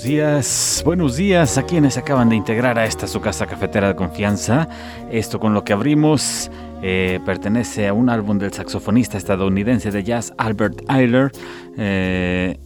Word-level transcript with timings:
Buenos 0.00 0.16
días, 0.16 0.82
buenos 0.82 1.16
días 1.16 1.58
a 1.58 1.64
quienes 1.64 1.98
acaban 1.98 2.30
de 2.30 2.36
integrar 2.36 2.78
a 2.78 2.86
esta 2.86 3.06
su 3.06 3.20
casa 3.20 3.46
cafetera 3.46 3.88
de 3.88 3.96
confianza. 3.96 4.66
Esto 5.10 5.38
con 5.38 5.52
lo 5.52 5.62
que 5.62 5.74
abrimos 5.74 6.50
eh, 6.80 7.20
pertenece 7.26 7.86
a 7.86 7.92
un 7.92 8.08
álbum 8.08 8.38
del 8.38 8.50
saxofonista 8.50 9.18
estadounidense 9.18 9.90
de 9.90 10.02
jazz 10.02 10.32
Albert 10.38 10.88
Eiler, 10.88 11.30
eh, 11.76 12.58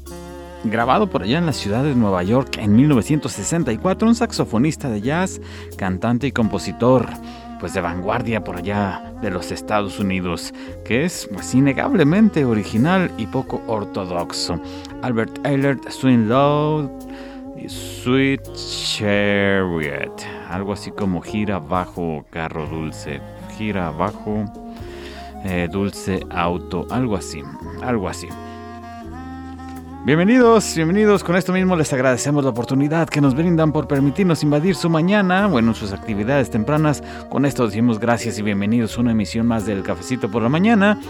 grabado 0.62 1.10
por 1.10 1.25
allá 1.25 1.38
en 1.38 1.46
la 1.46 1.52
ciudad 1.52 1.82
de 1.82 1.96
Nueva 1.96 2.22
York 2.22 2.56
en 2.58 2.76
1964, 2.76 4.06
un 4.06 4.14
saxofonista 4.14 4.88
de 4.88 5.00
jazz, 5.00 5.40
cantante 5.76 6.28
y 6.28 6.32
compositor 6.32 7.08
pues 7.60 7.74
de 7.74 7.80
vanguardia 7.80 8.42
por 8.42 8.56
allá 8.56 9.12
de 9.20 9.30
los 9.30 9.50
Estados 9.50 9.98
Unidos, 9.98 10.52
que 10.84 11.04
es 11.04 11.28
pues 11.32 11.54
innegablemente 11.54 12.44
original 12.44 13.10
y 13.18 13.26
poco 13.26 13.62
ortodoxo. 13.66 14.60
Albert 15.02 15.46
Eilert, 15.46 15.88
Swing 15.88 16.28
Low, 16.28 16.90
Sweet 17.66 18.42
Chariot, 18.54 20.22
algo 20.50 20.72
así 20.72 20.90
como 20.90 21.20
gira 21.20 21.58
bajo 21.58 22.24
carro 22.30 22.66
dulce, 22.66 23.20
gira 23.56 23.90
bajo 23.90 24.44
eh, 25.44 25.68
dulce 25.70 26.20
auto, 26.30 26.86
algo 26.90 27.16
así, 27.16 27.42
algo 27.82 28.08
así. 28.08 28.28
Bienvenidos, 30.04 30.74
bienvenidos. 30.76 31.24
Con 31.24 31.34
esto 31.34 31.50
mismo 31.50 31.76
les 31.76 31.90
agradecemos 31.94 32.44
la 32.44 32.50
oportunidad 32.50 33.08
que 33.08 33.22
nos 33.22 33.34
brindan 33.34 33.72
por 33.72 33.88
permitirnos 33.88 34.42
invadir 34.42 34.74
su 34.74 34.90
mañana, 34.90 35.46
bueno, 35.46 35.72
sus 35.72 35.94
actividades 35.94 36.50
tempranas. 36.50 37.02
Con 37.30 37.46
esto 37.46 37.64
decimos 37.64 37.98
gracias 37.98 38.38
y 38.38 38.42
bienvenidos 38.42 38.98
a 38.98 39.00
una 39.00 39.12
emisión 39.12 39.46
más 39.46 39.64
del 39.64 39.82
Cafecito 39.82 40.30
por 40.30 40.42
la 40.42 40.50
Mañana, 40.50 41.00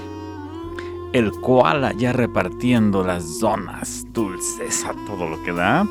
el 1.13 1.33
koala 1.33 1.93
ya 1.93 2.13
repartiendo 2.13 3.03
las 3.03 3.41
zonas 3.41 4.07
dulces 4.13 4.85
a 4.85 4.93
todo 5.09 5.29
lo 5.29 5.43
que 5.43 5.51
da. 5.51 5.85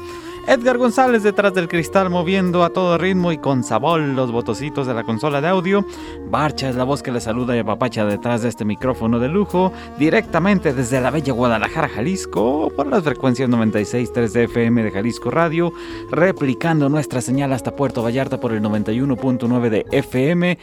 Edgar 0.46 0.78
González 0.78 1.24
detrás 1.24 1.54
del 1.54 1.70
cristal 1.70 2.10
moviendo 2.10 2.66
a 2.66 2.70
todo 2.70 2.98
ritmo 2.98 3.32
y 3.32 3.38
con 3.38 3.64
sabor 3.64 4.02
los 4.02 4.32
botocitos 4.32 4.86
de 4.86 4.94
la 4.94 5.06
consola 5.06 5.40
de 5.40 5.48
audio. 5.48 5.86
Barcha 6.30 6.68
es 6.68 6.76
la 6.76 6.84
voz 6.84 7.02
que 7.02 7.14
le 7.14 7.22
saluda 7.22 7.56
y 7.56 7.60
apapacha 7.60 8.04
detrás 8.06 8.42
de 8.42 8.50
este 8.50 8.66
micrófono 8.66 9.20
de 9.20 9.30
lujo, 9.30 9.72
directamente 9.98 10.74
desde 10.74 11.00
la 11.00 11.12
bella 11.12 11.32
Guadalajara, 11.32 11.88
Jalisco, 11.88 12.70
por 12.76 12.88
las 12.88 13.04
frecuencias 13.04 13.50
96.3 13.50 14.32
de 14.32 14.44
FM 14.44 14.84
de 14.84 14.92
Jalisco 14.92 15.32
Radio, 15.32 15.72
replicando 16.12 16.90
nuestra 16.90 17.22
señal 17.22 17.54
hasta 17.54 17.76
Puerto 17.76 18.04
Vallarta 18.04 18.40
por 18.40 18.52
el 18.52 18.62
91.9 18.62 19.70
de 19.70 19.86
FM 19.92 20.58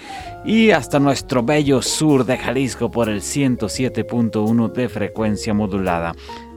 y 0.44 0.72
hasta 0.72 1.00
nuestro 1.00 1.42
bello 1.42 1.80
sur 1.80 2.26
de 2.26 2.36
Jalisco 2.36 2.90
por 2.90 3.08
el 3.08 3.22
107.1 3.22 4.72
de 4.72 4.88
frecuencia 4.90 5.54
modulada. 5.54 6.14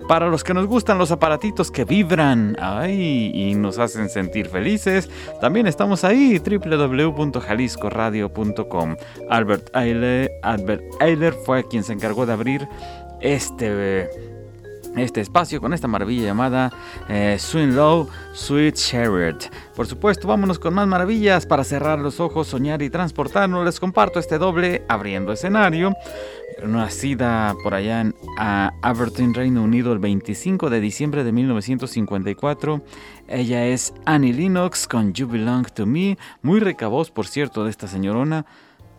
Para 0.08 0.28
los 0.28 0.44
que 0.44 0.54
nos 0.54 0.68
gustan 0.68 0.98
los 0.98 1.12
aparatitos 1.12 1.72
que 1.72 1.86
vibran 1.86 2.58
y 2.90 3.54
nos 3.56 3.80
hacen 3.80 4.10
sentir 4.10 4.48
felices, 4.48 5.10
también 5.40 5.66
estamos 5.68 6.04
ahí, 6.04 6.40
www.jaliscoradio.com. 6.40 8.96
Albert 9.30 9.74
Eiler, 9.76 10.32
Albert 10.42 10.84
Eiler 11.00 11.34
fue 11.34 11.66
quien 11.68 11.84
se 11.84 11.94
encargó 11.94 12.26
de 12.26 12.34
abrir 12.34 12.68
este 13.22 14.10
este 14.96 15.22
espacio 15.22 15.60
con 15.60 15.74
esta 15.74 15.88
maravilla 15.88 16.26
llamada 16.26 16.72
eh, 17.10 17.38
Low 17.54 18.08
Sweet 18.34 18.76
Chariot. 18.76 19.50
Por 19.76 19.88
supuesto, 19.88 20.28
vámonos 20.28 20.60
con 20.60 20.74
más 20.74 20.88
maravillas 20.88 21.46
para 21.46 21.64
cerrar 21.64 22.00
los 22.00 22.20
ojos, 22.20 22.48
soñar 22.48 22.82
y 22.82 22.90
transportarnos. 22.90 23.66
Les 23.66 23.80
comparto 23.80 24.20
este 24.20 24.38
doble 24.38 24.84
abriendo 24.88 25.32
escenario. 25.32 25.94
Nacida 26.64 27.56
por 27.64 27.74
allá 27.74 28.02
en 28.02 28.16
Aberdeen, 28.38 29.34
Reino 29.34 29.64
Unido, 29.64 29.92
el 29.92 30.00
25 30.00 30.70
de 30.70 30.80
diciembre 30.80 31.24
de 31.24 31.32
1954. 31.32 32.82
Ella 33.28 33.66
es 33.66 33.94
Annie 34.06 34.34
Lennox 34.34 34.88
con 34.88 35.14
You 35.14 35.28
Belong 35.28 35.66
to 35.74 35.86
Me. 35.86 36.18
Muy 36.42 36.60
rica 36.60 36.88
voz, 36.88 37.12
por 37.12 37.28
cierto, 37.28 37.64
de 37.64 37.70
esta 37.70 37.88
señorona. 37.88 38.46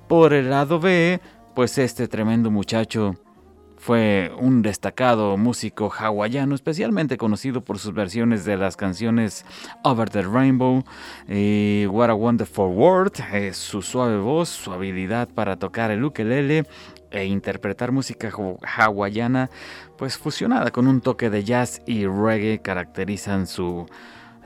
Por 0.08 0.34
el 0.34 0.50
lado 0.50 0.80
B, 0.80 1.20
pues 1.54 1.78
este 1.78 2.08
tremendo 2.08 2.50
muchacho 2.50 3.14
fue 3.84 4.32
un 4.38 4.62
destacado 4.62 5.36
músico 5.36 5.92
hawaiano, 5.92 6.54
especialmente 6.54 7.18
conocido 7.18 7.62
por 7.62 7.78
sus 7.78 7.92
versiones 7.92 8.46
de 8.46 8.56
las 8.56 8.78
canciones 8.78 9.44
Over 9.82 10.08
the 10.08 10.22
Rainbow 10.22 10.82
y 11.28 11.84
What 11.90 12.08
a 12.08 12.14
Wonderful 12.14 12.74
World. 12.74 13.12
Eh, 13.34 13.52
su 13.52 13.82
suave 13.82 14.16
voz, 14.16 14.48
su 14.48 14.72
habilidad 14.72 15.28
para 15.28 15.58
tocar 15.58 15.90
el 15.90 16.02
ukelele 16.02 16.64
e 17.10 17.26
interpretar 17.26 17.92
música 17.92 18.32
hawaiana, 18.62 19.50
pues 19.98 20.16
fusionada 20.16 20.70
con 20.70 20.86
un 20.86 21.02
toque 21.02 21.28
de 21.28 21.44
jazz 21.44 21.82
y 21.84 22.06
reggae, 22.06 22.60
caracterizan 22.62 23.46
su 23.46 23.84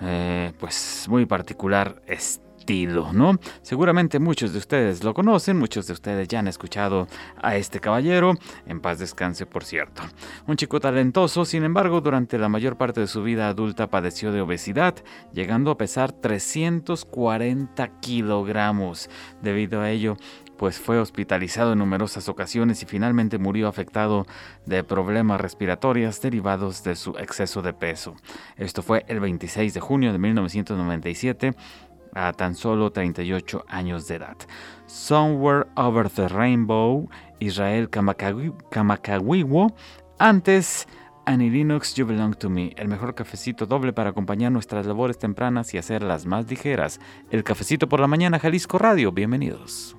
eh, 0.00 0.52
pues 0.58 1.06
muy 1.08 1.26
particular 1.26 2.02
estilo 2.08 2.47
¿no? 2.68 3.38
Seguramente 3.62 4.18
muchos 4.18 4.52
de 4.52 4.58
ustedes 4.58 5.02
lo 5.02 5.14
conocen, 5.14 5.58
muchos 5.58 5.86
de 5.86 5.94
ustedes 5.94 6.28
ya 6.28 6.40
han 6.40 6.48
escuchado 6.48 7.08
a 7.40 7.56
este 7.56 7.80
caballero, 7.80 8.34
en 8.66 8.80
paz 8.80 8.98
descanse 8.98 9.46
por 9.46 9.64
cierto. 9.64 10.02
Un 10.46 10.56
chico 10.56 10.78
talentoso, 10.78 11.46
sin 11.46 11.64
embargo, 11.64 12.02
durante 12.02 12.36
la 12.36 12.50
mayor 12.50 12.76
parte 12.76 13.00
de 13.00 13.06
su 13.06 13.22
vida 13.22 13.48
adulta 13.48 13.86
padeció 13.86 14.32
de 14.32 14.42
obesidad, 14.42 14.94
llegando 15.32 15.70
a 15.70 15.78
pesar 15.78 16.12
340 16.12 17.88
kilogramos. 18.00 19.08
Debido 19.40 19.80
a 19.80 19.90
ello, 19.90 20.18
pues 20.58 20.78
fue 20.78 20.98
hospitalizado 20.98 21.72
en 21.72 21.78
numerosas 21.78 22.28
ocasiones 22.28 22.82
y 22.82 22.86
finalmente 22.86 23.38
murió 23.38 23.68
afectado 23.68 24.26
de 24.66 24.84
problemas 24.84 25.40
respiratorios 25.40 26.20
derivados 26.20 26.82
de 26.82 26.96
su 26.96 27.12
exceso 27.16 27.62
de 27.62 27.72
peso. 27.72 28.16
Esto 28.56 28.82
fue 28.82 29.04
el 29.08 29.20
26 29.20 29.72
de 29.72 29.80
junio 29.80 30.12
de 30.12 30.18
1997 30.18 31.54
a 32.14 32.32
tan 32.32 32.54
solo 32.54 32.90
38 32.90 33.64
años 33.68 34.08
de 34.08 34.16
edad. 34.16 34.36
Somewhere 34.86 35.66
Over 35.76 36.08
the 36.10 36.28
Rainbow, 36.28 37.08
Israel 37.40 37.88
Kamakawiwo, 37.90 39.74
antes 40.18 40.86
Annie 41.26 41.50
Linux 41.50 41.94
You 41.94 42.06
Belong 42.06 42.34
to 42.36 42.48
Me, 42.48 42.72
el 42.76 42.88
mejor 42.88 43.14
cafecito 43.14 43.66
doble 43.66 43.92
para 43.92 44.10
acompañar 44.10 44.50
nuestras 44.50 44.86
labores 44.86 45.18
tempranas 45.18 45.74
y 45.74 45.78
hacerlas 45.78 46.24
más 46.24 46.48
ligeras. 46.50 47.00
El 47.30 47.44
cafecito 47.44 47.88
por 47.88 48.00
la 48.00 48.06
mañana, 48.06 48.38
Jalisco 48.38 48.78
Radio, 48.78 49.12
bienvenidos. 49.12 49.94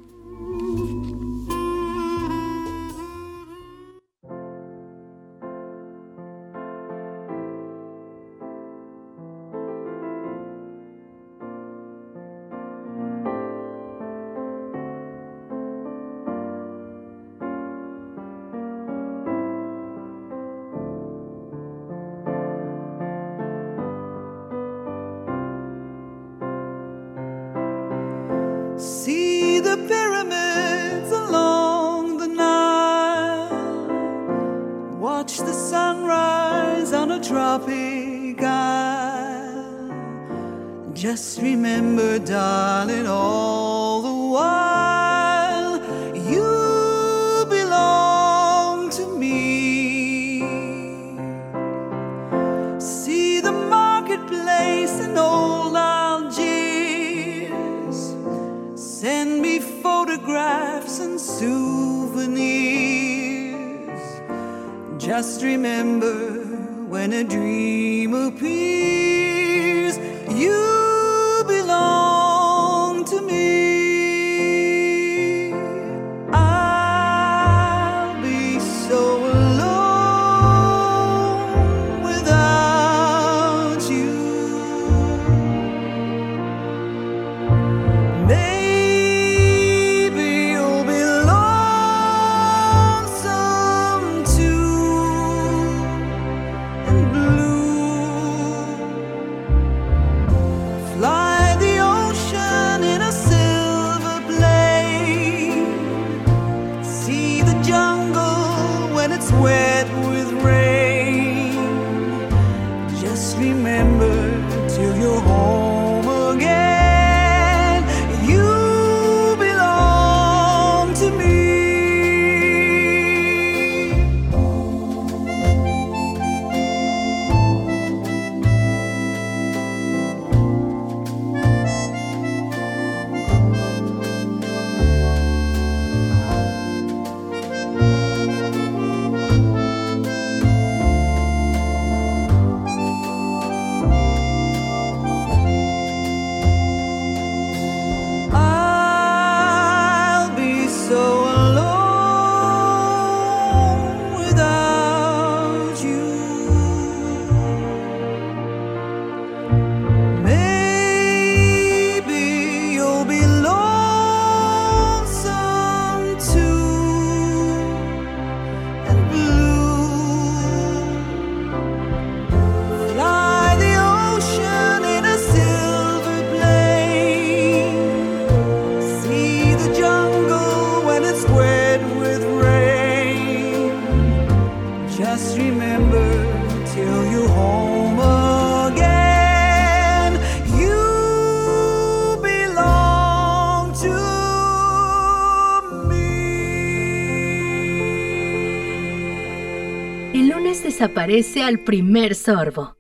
El 200.13 200.29
lunes 200.29 200.63
desaparece 200.63 201.43
al 201.43 201.59
primer 201.59 202.15
sorbo. 202.15 202.75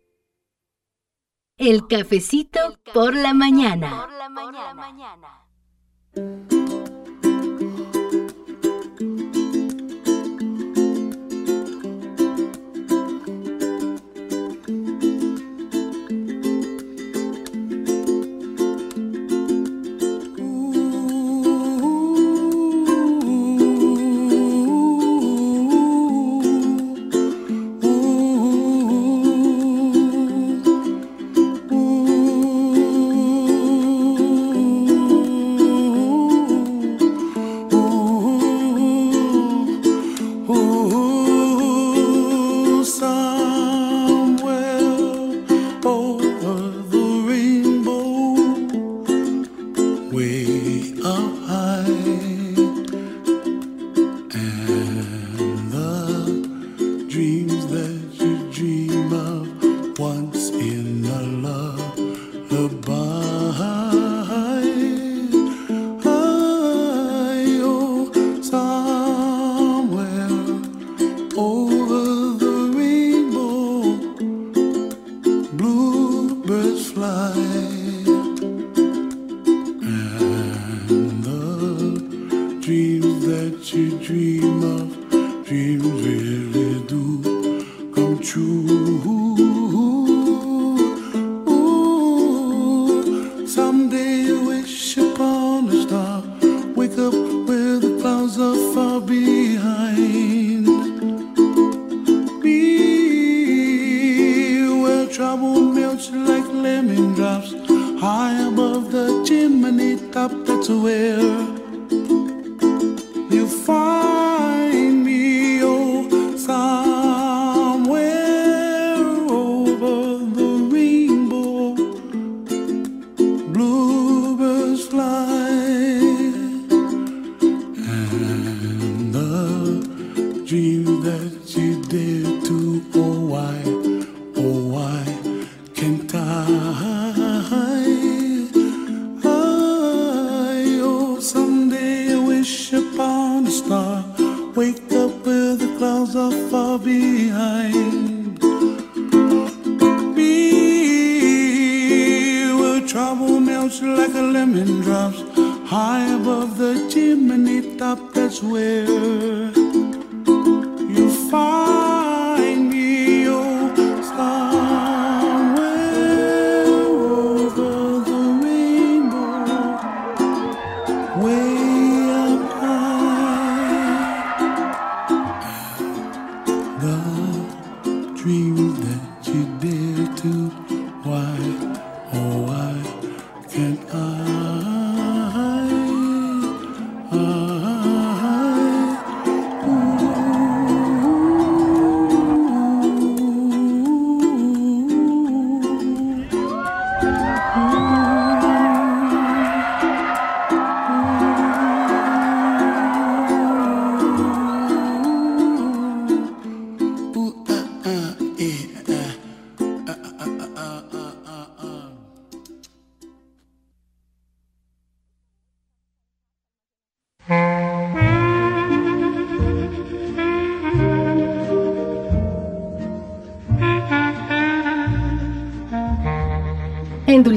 El 1.57 1.87
cafecito, 1.87 2.59
por 2.93 3.15
la 3.15 3.35
mañana. 3.35 4.01
Por 4.01 4.13
la 4.13 4.29
mañana. 4.73 5.45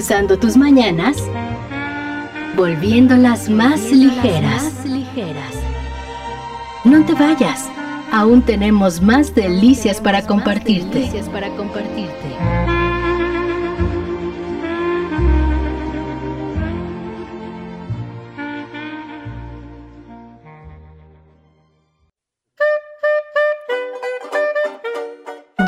Endulzando 0.02 0.36
tus 0.36 0.56
mañanas, 0.56 1.16
volviéndolas 2.56 3.48
más 3.48 3.80
ligeras. 3.92 4.84
ligeras. 4.84 5.54
No 6.82 7.04
te 7.04 7.14
vayas, 7.14 7.68
aún 8.10 8.42
tenemos 8.42 9.00
más. 9.00 9.32
Delicias 9.32 10.00
para 10.00 10.26
compartirte. 10.26 11.08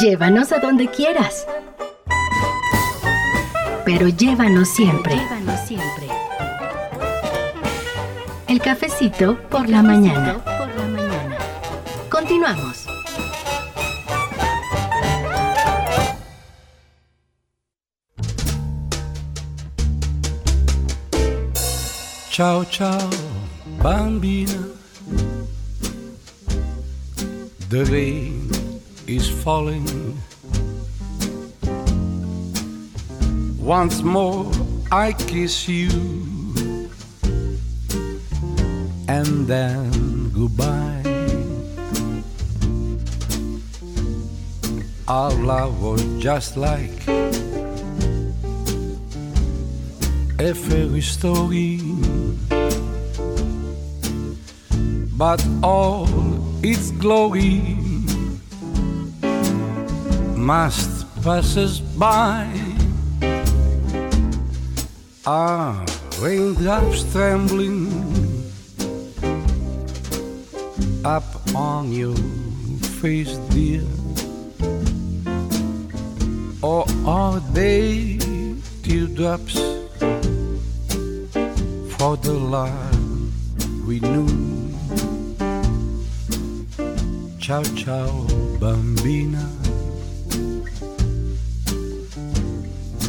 Llévanos 0.01 0.51
a 0.51 0.59
donde 0.59 0.89
quieras 0.89 1.47
pero 3.85 4.09
llévanos 4.09 4.69
siempre. 4.69 5.21
siempre. 5.67 6.09
El 8.49 8.61
cafecito 8.61 9.39
por 9.49 9.69
la 9.69 9.83
mañana. 9.83 10.39
Por 10.45 10.69
la 10.75 10.87
mañana. 10.87 11.37
Continuamos. 12.09 12.87
Ciao 22.31 22.65
ciao 22.65 23.11
bambina 23.81 24.59
The 27.69 27.85
rain 27.85 28.51
is 29.07 29.29
falling 29.29 29.87
Once 33.65 34.03
more 34.03 34.51
I 34.93 35.13
kiss 35.13 35.69
you, 35.69 35.89
and 39.09 39.47
then 39.47 40.31
goodbye. 40.31 40.95
our 45.09 45.33
love 45.33 45.83
was 45.83 46.03
just 46.19 46.57
like 46.57 47.07
a 50.39 50.55
fairy 50.55 51.01
story. 51.03 51.81
But 55.17 55.47
all 55.63 56.09
its 56.63 56.91
glory 56.93 57.61
must 60.35 61.07
pass 61.23 61.57
us 61.57 61.81
by. 61.81 62.74
Our 65.27 65.85
raindrops 66.21 67.11
trembling 67.13 67.89
up 71.05 71.25
on 71.55 71.93
your 71.93 72.17
face, 73.01 73.37
dear 73.51 73.83
or 76.65 76.87
are 77.05 77.41
they 77.53 78.17
teardrops 78.83 79.55
for 81.97 82.17
the 82.17 82.33
love 82.33 83.87
we 83.87 84.01
knew? 84.01 84.29
Ciao, 87.39 87.63
ciao, 87.77 88.09
bambina. 88.61 89.45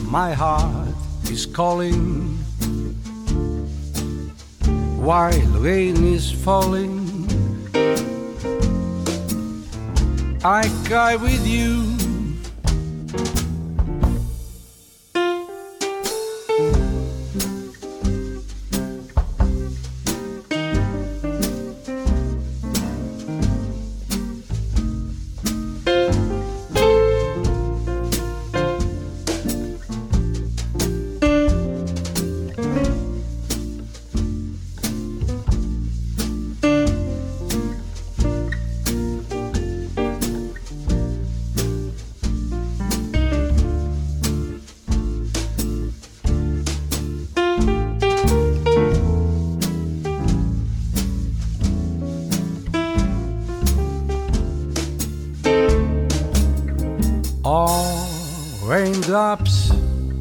My 0.03 0.33
heart 0.33 0.94
is 1.29 1.45
calling 1.45 2.37
while 5.05 5.31
rain 5.59 6.03
is 6.03 6.31
falling. 6.31 7.05
I 10.43 10.63
cry 10.85 11.15
with 11.15 11.45
you 11.47 12.04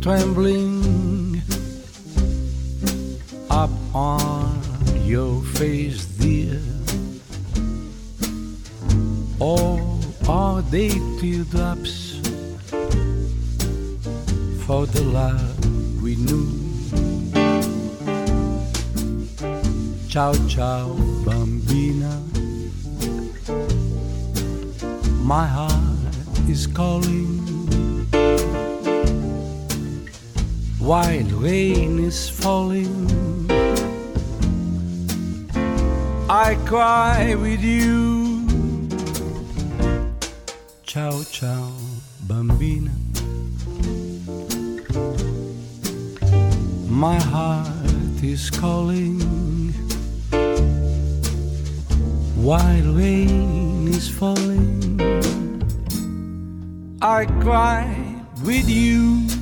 trembling 0.03 1.41
up 3.49 3.71
on 3.95 4.61
your 5.07 5.43
face, 5.43 6.05
dear. 6.05 6.61
Or 9.41 9.81
are 10.29 10.61
they 10.63 10.91
teardrops 11.19 12.21
for 14.67 14.85
the 14.87 15.03
love 15.03 16.03
we 16.03 16.17
knew? 16.17 16.51
Ciao, 20.09 20.35
ciao, 20.47 20.89
bambina. 21.25 22.21
My 25.23 25.47
heart 25.47 26.51
is 26.51 26.67
calling 26.67 27.44
while 30.85 31.25
rain 31.41 31.99
is 31.99 32.29
falling. 32.29 33.09
I 36.29 36.57
cry 36.67 37.35
with 37.37 37.63
you. 37.63 38.47
Ciao, 40.83 41.23
ciao, 41.23 41.73
bambina. 42.27 42.93
My 46.87 47.19
heart 47.19 48.23
is 48.23 48.51
calling 48.51 49.21
while 52.37 52.93
rain 52.93 53.89
is 53.89 54.11
falling. 54.11 55.01
I 57.01 57.25
cry 57.41 57.89
with 58.45 58.69
you. 58.69 59.34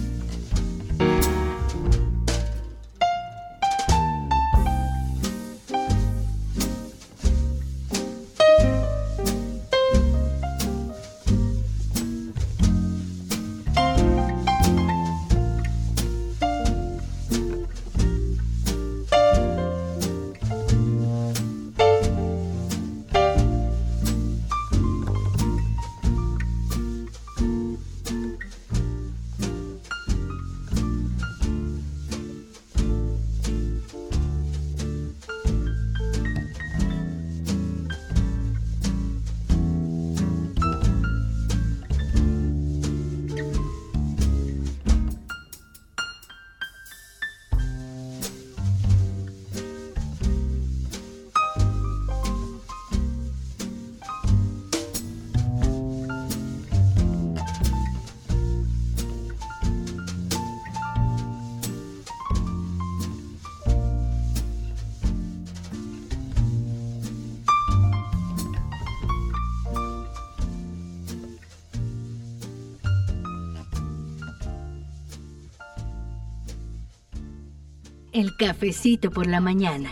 El 78.22 78.36
cafecito 78.36 79.10
por 79.10 79.26
la 79.26 79.40
mañana. 79.40 79.90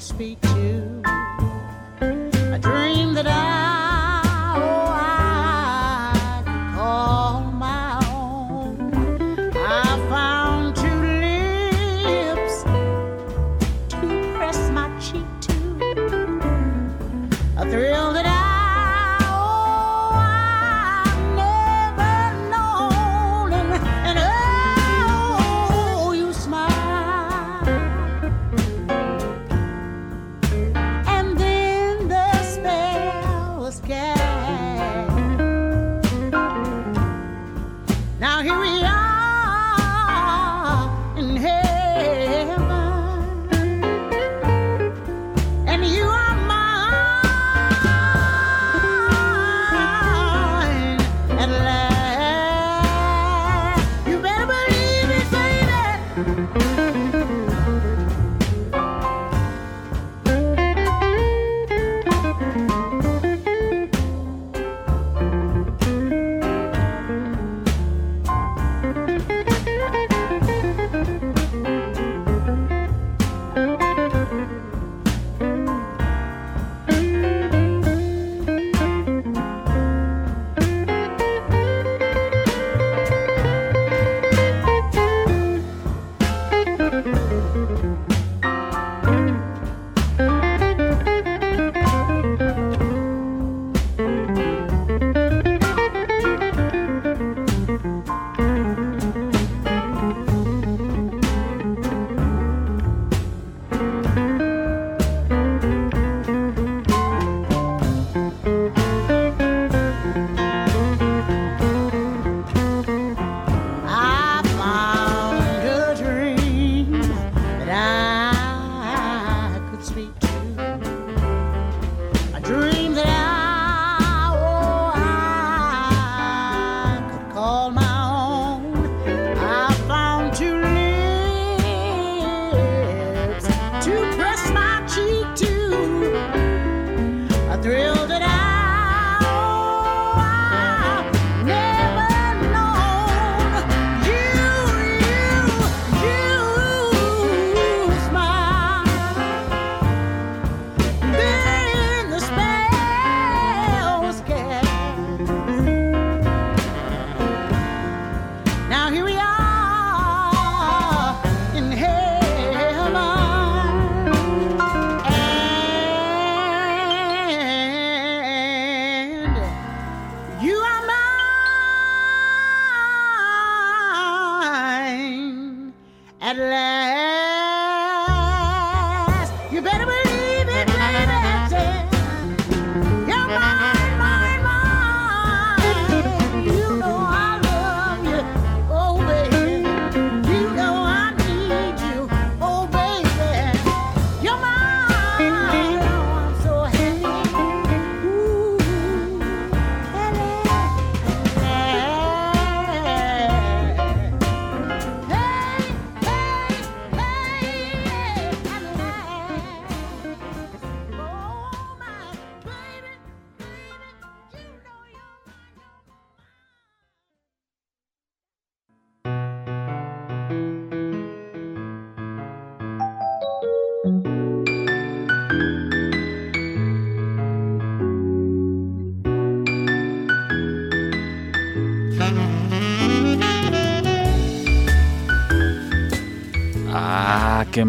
speak 0.00 0.40
to. 0.40 1.02
I 1.04 2.58
dreamed 2.58 3.16
that 3.18 3.26
I 3.26 3.49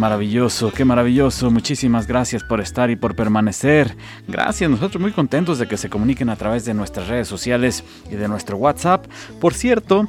maravilloso, 0.02 0.72
qué 0.72 0.84
maravilloso. 0.84 1.52
Muchísimas 1.52 2.08
gracias 2.08 2.44
por 2.44 2.60
estar 2.60 2.90
y 2.90 2.96
por 2.96 3.16
permanecer. 3.16 3.96
Gracias, 4.28 4.68
nosotros 4.68 5.00
muy 5.00 5.12
contentos 5.12 5.60
de 5.60 5.68
que 5.68 5.78
se 5.78 5.92
comuniquen 5.92 6.30
a 6.30 6.36
través 6.36 6.66
de 6.66 6.74
nuestras 6.74 7.08
redes 7.08 7.28
sociales 7.28 7.84
y 8.10 8.16
de 8.16 8.28
nuestro 8.28 8.58
WhatsApp. 8.58 9.06
Por 9.40 9.54
cierto, 9.54 10.08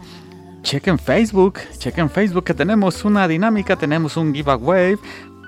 chequen 0.62 0.98
Facebook, 0.98 1.58
chequen 1.76 2.08
Facebook 2.08 2.42
que 2.42 2.54
tenemos 2.54 3.04
una 3.04 3.28
dinámica, 3.28 3.76
tenemos 3.76 4.16
un 4.16 4.34
giveaway 4.34 4.96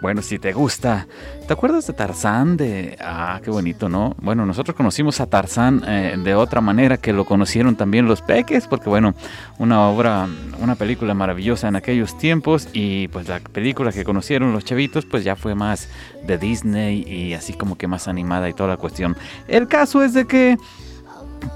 bueno, 0.04 0.20
si 0.20 0.38
te 0.38 0.52
gusta. 0.52 1.06
¿Te 1.46 1.54
acuerdas 1.54 1.86
de 1.86 1.94
Tarzán? 1.94 2.58
De... 2.58 2.94
Ah, 3.00 3.40
qué 3.42 3.50
bonito, 3.50 3.88
¿no? 3.88 4.14
Bueno, 4.20 4.44
nosotros 4.44 4.76
conocimos 4.76 5.18
a 5.22 5.30
Tarzán 5.30 5.82
eh, 5.86 6.14
de 6.22 6.34
otra 6.34 6.60
manera 6.60 6.98
que 6.98 7.14
lo 7.14 7.24
conocieron 7.24 7.74
también 7.74 8.04
los 8.04 8.20
peques, 8.20 8.66
porque 8.66 8.90
bueno, 8.90 9.14
una 9.58 9.88
obra, 9.88 10.28
una 10.60 10.74
película 10.74 11.14
maravillosa 11.14 11.68
en 11.68 11.76
aquellos 11.76 12.18
tiempos 12.18 12.68
y 12.74 13.08
pues 13.08 13.28
la 13.28 13.40
película 13.40 13.92
que 13.92 14.04
conocieron 14.04 14.52
los 14.52 14.66
chavitos 14.66 15.06
pues 15.06 15.24
ya 15.24 15.36
fue 15.36 15.54
más 15.54 15.88
de 16.26 16.36
Disney 16.36 17.02
y 17.08 17.32
así 17.32 17.54
como 17.54 17.78
que 17.78 17.86
más 17.86 18.06
animada 18.06 18.50
y 18.50 18.52
toda 18.52 18.68
la 18.68 18.76
cuestión. 18.76 19.16
El 19.48 19.68
caso 19.68 20.04
es 20.04 20.12
de 20.12 20.26
que 20.26 20.58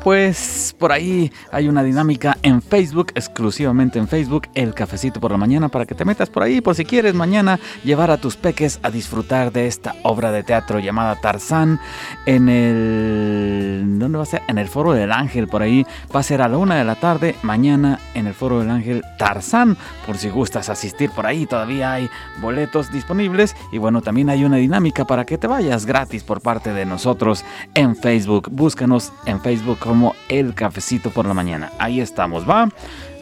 pues 0.03 0.75
por 0.79 0.93
ahí 0.93 1.33
hay 1.53 1.69
una 1.69 1.83
dinámica 1.83 2.37
en 2.43 2.63
Facebook, 2.63 3.13
exclusivamente 3.15 3.99
en 3.99 4.09
Facebook, 4.09 4.49
el 4.55 4.75
cafecito 4.75 5.21
por 5.21 5.31
la 5.31 5.37
mañana, 5.37 5.69
para 5.69 5.87
que 5.87 5.95
te 5.95 6.05
metas 6.05 6.31
por 6.31 6.43
ahí, 6.43 6.61
por 6.61 6.75
si 6.75 6.85
quieres 6.85 7.15
mañana 7.15 7.59
llevar 7.85 8.11
a 8.11 8.17
tus 8.17 8.37
peques 8.37 8.79
a 8.83 8.91
disfrutar 8.91 9.53
de 9.53 9.67
esta 9.67 9.95
obra 10.03 10.33
de 10.33 10.43
teatro 10.43 10.79
llamada 10.79 11.17
Tarzán 11.21 11.81
en 12.27 12.49
el... 12.49 13.99
¿Dónde 13.99 14.19
va 14.19 14.25
a 14.25 14.27
ser? 14.27 14.43
En 14.49 14.59
el 14.59 14.69
Foro 14.69 14.93
del 14.93 15.13
Ángel, 15.13 15.49
por 15.49 15.63
ahí 15.63 15.87
va 16.15 16.21
a 16.21 16.23
ser 16.23 16.43
a 16.43 16.49
la 16.49 16.59
una 16.59 16.77
de 16.77 16.85
la 16.85 16.95
tarde, 16.95 17.35
mañana 17.43 17.99
en 18.15 18.27
el 18.27 18.35
Foro 18.35 18.61
del 18.61 18.71
Ángel 18.71 19.03
Tarzán, 19.19 19.77
por 20.07 20.19
si 20.19 20.31
gustas 20.31 20.69
asistir 20.69 21.11
por 21.11 21.27
ahí, 21.27 21.47
todavía 21.47 21.93
hay 21.93 22.09
boletos 22.41 22.91
disponibles 22.93 23.57
y 23.73 23.79
bueno, 23.79 24.01
también 24.03 24.31
hay 24.31 24.45
una 24.45 24.57
dinámica 24.57 25.07
para 25.07 25.25
que 25.25 25.39
te 25.39 25.47
vayas 25.47 25.87
gratis 25.87 26.23
por 26.23 26.41
parte 26.41 26.73
de 26.73 26.85
nosotros 26.85 27.45
en 27.75 27.97
Facebook, 27.97 28.49
búscanos 28.51 29.13
en 29.27 29.41
Facebook 29.41 29.78
como 29.79 30.15
El 30.29 30.55
Cafecito 30.55 31.11
por 31.11 31.27
la 31.27 31.35
Mañana. 31.35 31.71
Ahí 31.79 32.01
estamos, 32.01 32.49
¿va? 32.49 32.69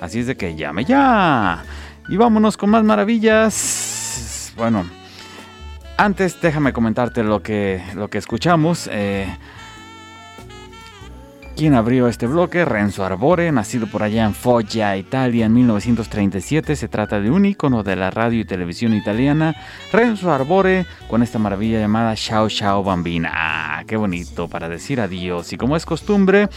Así 0.00 0.20
es 0.20 0.26
de 0.26 0.36
que 0.36 0.54
llame 0.54 0.84
ya. 0.84 1.64
Y 2.08 2.16
vámonos 2.16 2.56
con 2.56 2.70
más 2.70 2.84
maravillas. 2.84 4.52
Bueno, 4.56 4.84
antes 5.96 6.40
déjame 6.40 6.72
comentarte 6.72 7.22
lo 7.22 7.42
que, 7.42 7.82
lo 7.94 8.08
que 8.08 8.18
escuchamos. 8.18 8.88
Eh, 8.92 9.26
¿Quién 11.56 11.72
abrió 11.72 12.06
este 12.06 12.26
bloque? 12.26 12.66
Renzo 12.66 13.02
Arbore, 13.02 13.50
nacido 13.50 13.86
por 13.86 14.02
allá 14.02 14.26
en 14.26 14.34
Foggia, 14.34 14.94
Italia, 14.98 15.46
en 15.46 15.54
1937. 15.54 16.76
Se 16.76 16.86
trata 16.86 17.18
de 17.18 17.30
un 17.30 17.46
ícono 17.46 17.82
de 17.82 17.96
la 17.96 18.10
radio 18.10 18.40
y 18.40 18.44
televisión 18.44 18.92
italiana. 18.92 19.56
Renzo 19.90 20.30
Arbore, 20.30 20.84
con 21.08 21.22
esta 21.22 21.38
maravilla 21.38 21.80
llamada 21.80 22.14
Ciao 22.14 22.50
Ciao 22.50 22.84
Bambina. 22.84 23.32
Ah, 23.32 23.84
qué 23.86 23.96
bonito 23.96 24.48
para 24.48 24.68
decir 24.68 25.00
adiós. 25.00 25.50
Y 25.54 25.56
como 25.56 25.76
es 25.76 25.86
costumbre, 25.86 26.50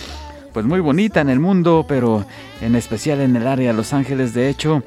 pues 0.51 0.65
muy 0.65 0.81
bonita 0.81 1.21
en 1.21 1.29
el 1.29 1.39
mundo, 1.39 1.85
pero 1.87 2.25
en 2.59 2.75
especial 2.75 3.21
en 3.21 3.37
el 3.37 3.47
área 3.47 3.71
de 3.71 3.77
Los 3.77 3.93
Ángeles, 3.93 4.33
de 4.33 4.49
hecho, 4.49 4.83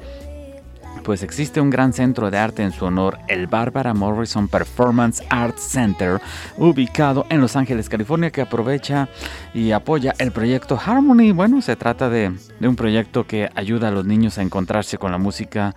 pues 1.03 1.21
existe 1.21 1.59
un 1.59 1.69
gran 1.69 1.93
centro 1.93 2.31
de 2.31 2.37
arte 2.37 2.63
en 2.63 2.71
su 2.71 2.85
honor, 2.85 3.19
el 3.27 3.47
Barbara 3.47 3.93
Morrison 3.93 4.47
Performance 4.47 5.23
Arts 5.29 5.61
Center, 5.61 6.21
ubicado 6.57 7.25
en 7.29 7.41
Los 7.41 7.55
Ángeles, 7.55 7.89
California, 7.89 8.31
que 8.31 8.41
aprovecha 8.41 9.09
y 9.53 9.71
apoya 9.71 10.15
el 10.17 10.31
proyecto 10.31 10.79
Harmony. 10.83 11.33
Bueno, 11.33 11.61
se 11.61 11.75
trata 11.75 12.09
de, 12.09 12.33
un 12.61 12.75
proyecto 12.75 13.27
que 13.27 13.49
ayuda 13.55 13.89
a 13.89 13.91
los 13.91 14.05
niños 14.05 14.37
a 14.37 14.41
encontrarse 14.41 14.97
con 14.97 15.11
la 15.11 15.17
música, 15.17 15.75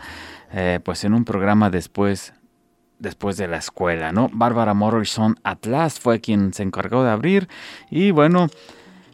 eh, 0.53 0.81
pues 0.85 1.05
en 1.05 1.15
un 1.15 1.25
programa 1.25 1.71
después 1.71 2.33
después 2.99 3.37
de 3.37 3.47
la 3.47 3.59
escuela, 3.59 4.11
¿no? 4.11 4.31
Barbara 4.33 4.73
Morrison 4.73 5.37
Atlas 5.45 6.01
fue 6.01 6.21
quien 6.21 6.55
se 6.55 6.63
encargó 6.63 7.05
de 7.05 7.11
abrir 7.11 7.47
y 7.91 8.11
bueno, 8.11 8.49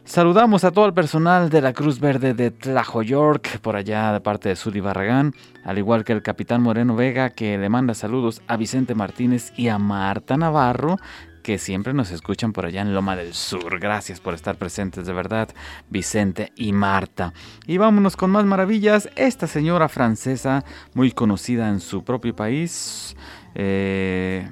Saludamos 0.05 0.65
a 0.65 0.71
todo 0.71 0.85
el 0.85 0.93
personal 0.93 1.49
de 1.49 1.61
la 1.61 1.71
Cruz 1.71 2.01
Verde 2.01 2.33
de 2.33 2.51
Tlajoyork, 2.51 3.59
por 3.59 3.77
allá 3.77 4.11
de 4.11 4.19
parte 4.19 4.49
de 4.49 4.57
Sudi 4.57 4.81
Barragán, 4.81 5.33
al 5.63 5.77
igual 5.77 6.03
que 6.03 6.11
el 6.11 6.21
capitán 6.21 6.61
Moreno 6.61 6.95
Vega, 6.95 7.29
que 7.29 7.57
le 7.57 7.69
manda 7.69 7.93
saludos 7.93 8.41
a 8.47 8.57
Vicente 8.57 8.95
Martínez 8.95 9.53
y 9.55 9.69
a 9.69 9.79
Marta 9.79 10.35
Navarro, 10.35 10.97
que 11.41 11.57
siempre 11.57 11.93
nos 11.93 12.11
escuchan 12.11 12.51
por 12.51 12.65
allá 12.65 12.81
en 12.81 12.93
Loma 12.93 13.15
del 13.15 13.33
Sur. 13.33 13.79
Gracias 13.79 14.19
por 14.19 14.33
estar 14.33 14.57
presentes, 14.57 15.05
de 15.05 15.13
verdad, 15.13 15.47
Vicente 15.89 16.51
y 16.57 16.73
Marta. 16.73 17.33
Y 17.65 17.77
vámonos 17.77 18.17
con 18.17 18.29
más 18.29 18.43
maravillas. 18.43 19.09
Esta 19.15 19.47
señora 19.47 19.87
francesa, 19.87 20.65
muy 20.93 21.11
conocida 21.11 21.69
en 21.69 21.79
su 21.79 22.03
propio 22.03 22.35
país, 22.35 23.15
eh, 23.55 24.49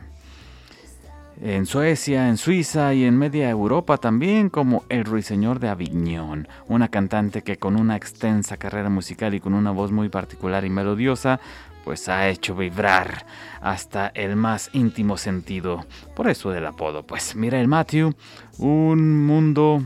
en 1.41 1.65
Suecia, 1.65 2.29
en 2.29 2.37
Suiza 2.37 2.93
y 2.93 3.03
en 3.03 3.17
media 3.17 3.49
Europa 3.49 3.97
también, 3.97 4.49
como 4.49 4.83
el 4.89 5.05
Ruiseñor 5.05 5.59
de 5.59 5.69
Aviñón, 5.69 6.47
una 6.67 6.89
cantante 6.89 7.41
que 7.41 7.57
con 7.57 7.75
una 7.79 7.95
extensa 7.95 8.57
carrera 8.57 8.89
musical 8.89 9.33
y 9.33 9.39
con 9.39 9.55
una 9.55 9.71
voz 9.71 9.91
muy 9.91 10.09
particular 10.09 10.65
y 10.65 10.69
melodiosa, 10.69 11.39
pues 11.83 12.07
ha 12.09 12.29
hecho 12.29 12.55
vibrar 12.55 13.25
hasta 13.59 14.09
el 14.09 14.35
más 14.35 14.69
íntimo 14.73 15.17
sentido. 15.17 15.83
Por 16.15 16.29
eso 16.29 16.51
del 16.51 16.67
apodo, 16.67 17.07
pues 17.07 17.35
mira 17.35 17.59
el 17.59 17.67
Matthew, 17.67 18.13
un 18.59 19.25
mundo 19.25 19.83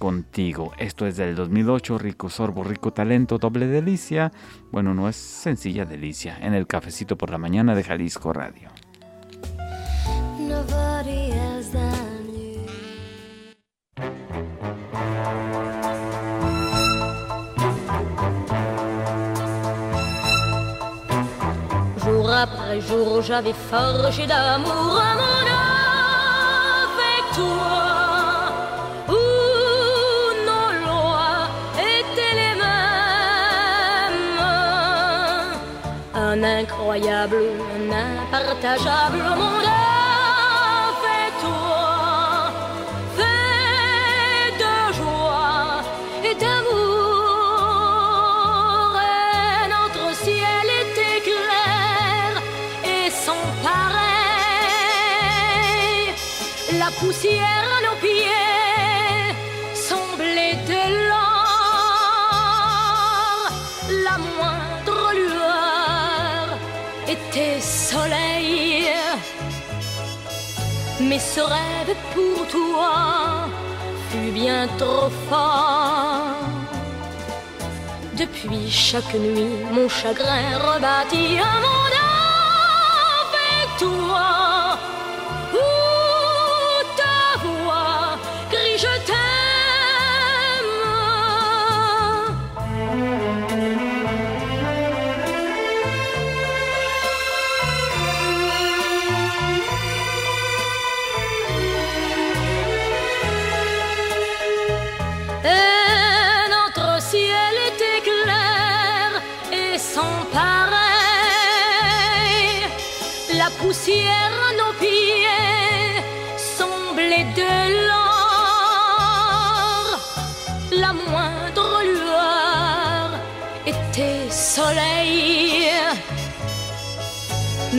contigo. 0.00 0.72
Esto 0.76 1.06
es 1.06 1.16
del 1.16 1.36
2008, 1.36 1.98
rico 1.98 2.28
sorbo, 2.30 2.64
rico 2.64 2.92
talento, 2.92 3.38
doble 3.38 3.68
delicia. 3.68 4.32
Bueno, 4.72 4.92
no 4.92 5.08
es 5.08 5.14
sencilla 5.14 5.84
delicia, 5.84 6.36
en 6.40 6.52
el 6.52 6.66
cafecito 6.66 7.16
por 7.16 7.30
la 7.30 7.38
mañana 7.38 7.76
de 7.76 7.84
Jalisco 7.84 8.32
Radio. 8.32 8.75
Après 22.52 22.80
jour, 22.80 23.22
j'avais 23.22 23.52
forgé 23.52 24.26
d'amour 24.26 25.02
mon 25.20 25.46
avec 26.84 27.24
toi. 27.34 27.88
Où 29.08 29.22
nos 30.48 30.70
lois 30.86 31.48
étaient 31.74 32.36
les 32.42 32.54
mêmes. 32.62 34.40
Un 36.14 36.42
incroyable, 36.42 37.42
un 37.74 37.86
impartageable 37.92 39.22
monde. 39.36 39.65
Poussière 57.00 57.64
à 57.76 57.80
nos 57.86 57.96
pieds 58.00 59.34
semblait 59.74 60.58
de 60.72 60.82
l'or. 61.08 61.46
La 64.06 64.16
moindre 64.18 65.02
lueur 65.14 66.46
était 67.06 67.60
soleil. 67.60 68.88
Mais 71.00 71.18
ce 71.18 71.40
rêve 71.40 71.94
pour 72.14 72.46
toi 72.48 72.94
fut 74.10 74.30
bien 74.32 74.66
trop 74.78 75.10
fort. 75.28 76.46
Depuis 78.14 78.70
chaque 78.70 79.14
nuit, 79.14 79.56
mon 79.72 79.88
chagrin 79.88 80.56
rebâtit 80.58 81.38
un 81.38 81.60
monde 81.60 81.95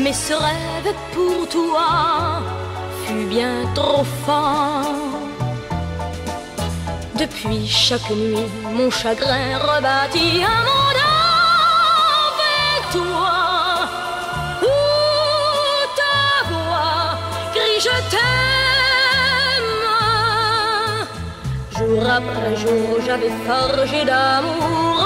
Mais 0.08 0.14
ce 0.14 0.32
rêve 0.32 0.96
pour 1.14 1.50
toi 1.50 2.42
fut 3.04 3.26
bien 3.26 3.66
trop 3.76 4.06
fort. 4.26 4.86
Depuis 7.20 7.68
chaque 7.68 8.10
nuit, 8.12 8.48
mon 8.74 8.90
chagrin 8.90 9.58
rebâtit 9.58 10.46
un 10.46 10.62
monde 10.70 11.02
avec 12.24 12.90
toi. 12.94 13.34
je 17.86 17.96
t'aime. 18.12 19.78
Jour 21.78 22.10
après 22.20 22.56
jour, 22.56 22.88
j'avais 23.06 23.34
forgé 23.46 24.06
d'amour 24.06 24.97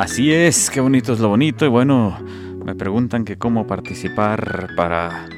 Así 0.00 0.32
es, 0.32 0.70
qué 0.70 0.80
bonito 0.80 1.12
es 1.12 1.20
lo 1.20 1.28
bonito. 1.28 1.66
Y 1.66 1.68
bueno, 1.68 2.18
me 2.64 2.74
preguntan 2.74 3.26
que 3.26 3.36
cómo 3.36 3.66
participar 3.66 4.70
para 4.74 5.28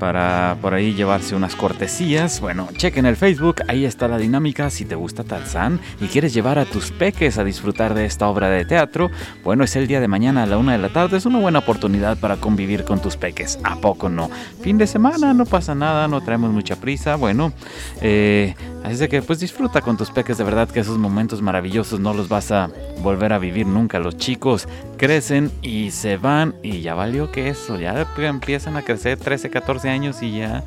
para 0.00 0.56
por 0.60 0.74
ahí 0.74 0.94
llevarse 0.94 1.36
unas 1.36 1.54
cortesías. 1.54 2.40
Bueno, 2.40 2.68
chequen 2.76 3.06
el 3.06 3.14
Facebook, 3.14 3.56
ahí 3.68 3.84
está 3.84 4.08
la 4.08 4.18
dinámica. 4.18 4.70
Si 4.70 4.84
te 4.84 4.96
gusta 4.96 5.22
Tarzán 5.22 5.78
y 6.00 6.06
quieres 6.06 6.34
llevar 6.34 6.58
a 6.58 6.64
tus 6.64 6.90
peques 6.90 7.38
a 7.38 7.44
disfrutar 7.44 7.94
de 7.94 8.06
esta 8.06 8.26
obra 8.26 8.48
de 8.48 8.64
teatro, 8.64 9.10
bueno, 9.44 9.62
es 9.62 9.76
el 9.76 9.86
día 9.86 10.00
de 10.00 10.08
mañana 10.08 10.42
a 10.42 10.46
la 10.46 10.58
una 10.58 10.72
de 10.72 10.78
la 10.78 10.88
tarde. 10.88 11.18
Es 11.18 11.26
una 11.26 11.38
buena 11.38 11.60
oportunidad 11.60 12.18
para 12.18 12.38
convivir 12.38 12.84
con 12.84 13.00
tus 13.00 13.16
peques. 13.16 13.60
¿A 13.62 13.76
poco 13.76 14.08
no? 14.08 14.30
Fin 14.62 14.78
de 14.78 14.86
semana, 14.86 15.34
no 15.34 15.44
pasa 15.44 15.74
nada, 15.74 16.08
no 16.08 16.22
traemos 16.22 16.50
mucha 16.50 16.76
prisa. 16.76 17.16
Bueno, 17.16 17.52
eh, 18.00 18.54
así 18.82 19.06
que 19.06 19.20
pues 19.20 19.38
disfruta 19.38 19.82
con 19.82 19.98
tus 19.98 20.10
peques. 20.10 20.38
De 20.38 20.44
verdad 20.44 20.68
que 20.68 20.80
esos 20.80 20.96
momentos 20.96 21.42
maravillosos 21.42 22.00
no 22.00 22.14
los 22.14 22.28
vas 22.28 22.50
a 22.50 22.70
volver 23.02 23.34
a 23.34 23.38
vivir 23.38 23.66
nunca. 23.66 23.98
Los 23.98 24.16
chicos 24.16 24.66
crecen 25.00 25.50
y 25.62 25.92
se 25.92 26.18
van 26.18 26.54
y 26.62 26.82
ya 26.82 26.94
valió 26.94 27.32
que 27.32 27.48
eso. 27.48 27.80
Ya 27.80 28.06
empiezan 28.18 28.76
a 28.76 28.82
crecer 28.82 29.18
13, 29.18 29.48
14 29.48 29.88
años 29.88 30.22
y 30.22 30.40
ya 30.40 30.62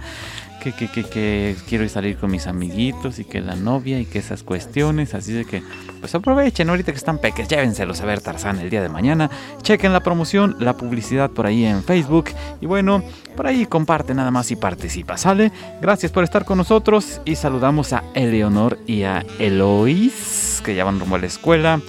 que, 0.60 0.72
que, 0.72 1.04
que, 1.04 1.56
quiero 1.70 1.88
salir 1.88 2.18
con 2.18 2.32
mis 2.32 2.48
amiguitos 2.48 3.20
y 3.20 3.26
que 3.26 3.42
la 3.42 3.56
novia 3.56 4.00
y 4.00 4.06
que 4.06 4.18
esas 4.18 4.42
cuestiones. 4.42 5.14
Así 5.14 5.34
de 5.34 5.46
que, 5.46 5.62
pues 6.00 6.16
aprovechen 6.16 6.68
ahorita 6.68 6.92
que 6.92 6.98
están 6.98 7.20
peques, 7.20 7.48
llévenselos 7.48 8.02
a 8.02 8.06
ver 8.06 8.22
Tarzán 8.22 8.58
el 8.58 8.72
día 8.72 8.82
de 8.82 8.90
mañana. 8.90 9.30
Chequen 9.62 9.94
la 9.94 10.00
promoción, 10.00 10.56
la 10.58 10.78
publicidad 10.78 11.30
por 11.30 11.46
ahí 11.46 11.66
en 11.66 11.84
Facebook. 11.84 12.32
Y 12.60 12.66
bueno, 12.66 13.04
por 13.36 13.46
ahí 13.46 13.68
comparte 13.68 14.16
nada 14.16 14.32
más 14.32 14.50
y 14.50 14.56
participa, 14.56 15.16
¿sale? 15.16 15.52
Gracias 15.80 16.12
por 16.12 16.24
estar 16.24 16.44
con 16.44 16.58
nosotros 16.58 17.22
y 17.24 17.36
saludamos 17.36 17.94
a 17.94 18.04
Eleonor 18.16 18.80
y 18.88 19.04
a 19.04 19.24
Eloís, 19.38 20.60
que 20.66 20.74
ya 20.74 20.86
van 20.86 21.00
rumbo 21.00 21.18
a 21.18 21.20
la 21.20 21.28
escuela 21.28 21.80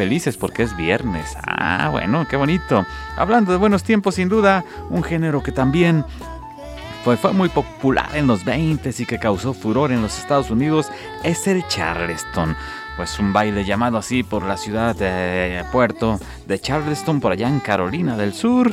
felices 0.00 0.38
porque 0.38 0.62
es 0.62 0.74
viernes. 0.78 1.36
Ah, 1.46 1.90
bueno, 1.90 2.26
qué 2.26 2.34
bonito. 2.34 2.86
Hablando 3.18 3.52
de 3.52 3.58
buenos 3.58 3.82
tiempos, 3.82 4.14
sin 4.14 4.30
duda, 4.30 4.64
un 4.88 5.02
género 5.02 5.42
que 5.42 5.52
también 5.52 6.06
fue, 7.04 7.18
fue 7.18 7.34
muy 7.34 7.50
popular 7.50 8.08
en 8.14 8.26
los 8.26 8.42
20 8.42 8.94
y 8.96 9.04
que 9.04 9.18
causó 9.18 9.52
furor 9.52 9.92
en 9.92 10.00
los 10.00 10.18
Estados 10.18 10.50
Unidos 10.50 10.90
es 11.22 11.46
el 11.46 11.66
Charleston. 11.68 12.56
Pues 12.96 13.18
un 13.18 13.34
baile 13.34 13.66
llamado 13.66 13.98
así 13.98 14.22
por 14.22 14.42
la 14.42 14.56
ciudad 14.56 14.96
de 14.96 15.62
Puerto 15.70 16.18
de 16.46 16.58
Charleston, 16.58 17.20
por 17.20 17.32
allá 17.32 17.48
en 17.48 17.60
Carolina 17.60 18.16
del 18.16 18.32
Sur. 18.32 18.72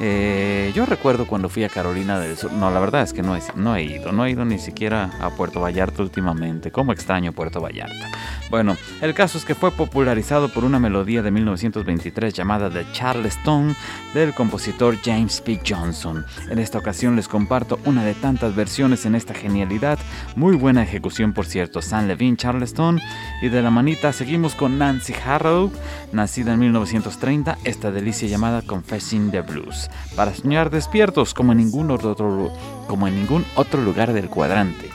Eh, 0.00 0.70
yo 0.76 0.86
recuerdo 0.86 1.26
cuando 1.26 1.48
fui 1.48 1.64
a 1.64 1.68
Carolina 1.68 2.20
del 2.20 2.36
Sur. 2.36 2.52
No, 2.52 2.70
la 2.70 2.78
verdad 2.78 3.02
es 3.02 3.12
que 3.12 3.22
no 3.22 3.36
no 3.56 3.74
he 3.74 3.82
ido. 3.82 4.12
No 4.12 4.24
he 4.26 4.30
ido 4.30 4.44
ni 4.44 4.58
siquiera 4.58 5.10
a 5.20 5.30
Puerto 5.30 5.60
Vallarta 5.60 6.02
últimamente. 6.02 6.70
¿Cómo 6.70 6.92
extraño 6.92 7.32
Puerto 7.32 7.60
Vallarta? 7.60 8.10
Bueno, 8.50 8.76
el 9.02 9.12
caso 9.12 9.36
es 9.36 9.44
que 9.44 9.54
fue 9.54 9.70
popularizado 9.70 10.48
por 10.48 10.64
una 10.64 10.78
melodía 10.78 11.22
de 11.22 11.30
1923 11.30 12.32
llamada 12.32 12.70
The 12.70 12.86
Charleston 12.92 13.76
del 14.14 14.32
compositor 14.32 14.96
James 15.04 15.42
P. 15.42 15.60
Johnson. 15.66 16.24
En 16.48 16.58
esta 16.58 16.78
ocasión 16.78 17.14
les 17.14 17.28
comparto 17.28 17.78
una 17.84 18.04
de 18.04 18.14
tantas 18.14 18.56
versiones 18.56 19.04
en 19.04 19.14
esta 19.14 19.34
genialidad. 19.34 19.98
Muy 20.34 20.56
buena 20.56 20.82
ejecución, 20.82 21.34
por 21.34 21.44
cierto. 21.44 21.82
San 21.82 22.08
Levin 22.08 22.38
Charleston. 22.38 23.00
Y 23.42 23.48
de 23.48 23.60
la 23.60 23.70
manita 23.70 24.14
seguimos 24.14 24.54
con 24.54 24.78
Nancy 24.78 25.14
Harrow, 25.26 25.70
nacida 26.12 26.54
en 26.54 26.60
1930. 26.60 27.58
Esta 27.64 27.90
delicia 27.90 28.28
llamada 28.28 28.62
Confessing 28.62 29.30
the 29.30 29.42
Blues 29.42 29.90
para 30.16 30.34
soñar 30.34 30.70
despiertos 30.70 31.34
como 31.34 31.52
en 31.52 31.58
ningún 31.58 31.90
otro, 31.90 32.50
como 32.86 33.06
en 33.06 33.14
ningún 33.14 33.44
otro 33.56 33.82
lugar 33.82 34.14
del 34.14 34.28
cuadrante. 34.28 34.88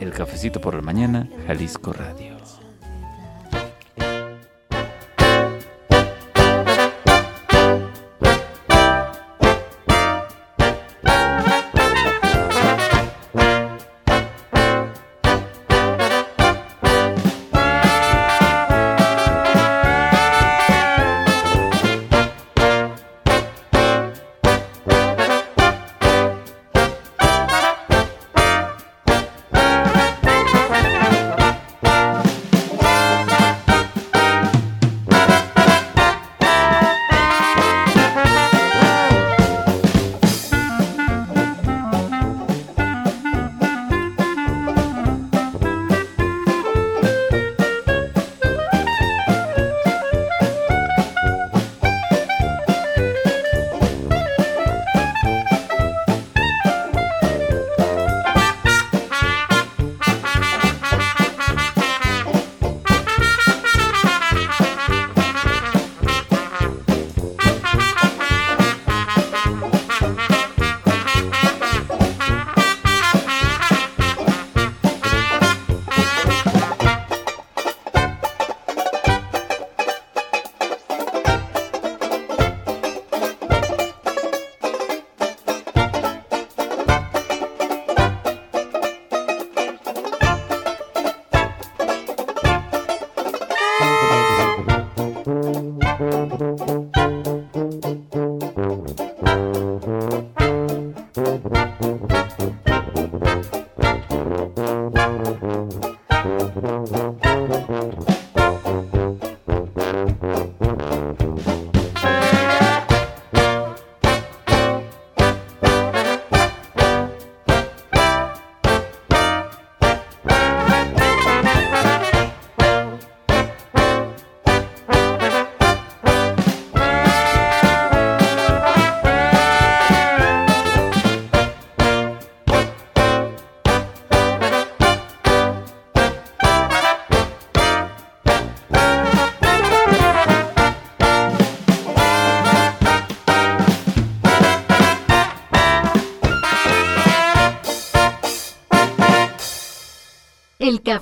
El 0.00 0.10
cafecito 0.10 0.60
por 0.60 0.74
la 0.74 0.82
mañana, 0.82 1.28
Jalisco 1.46 1.92
Radio. 1.92 2.35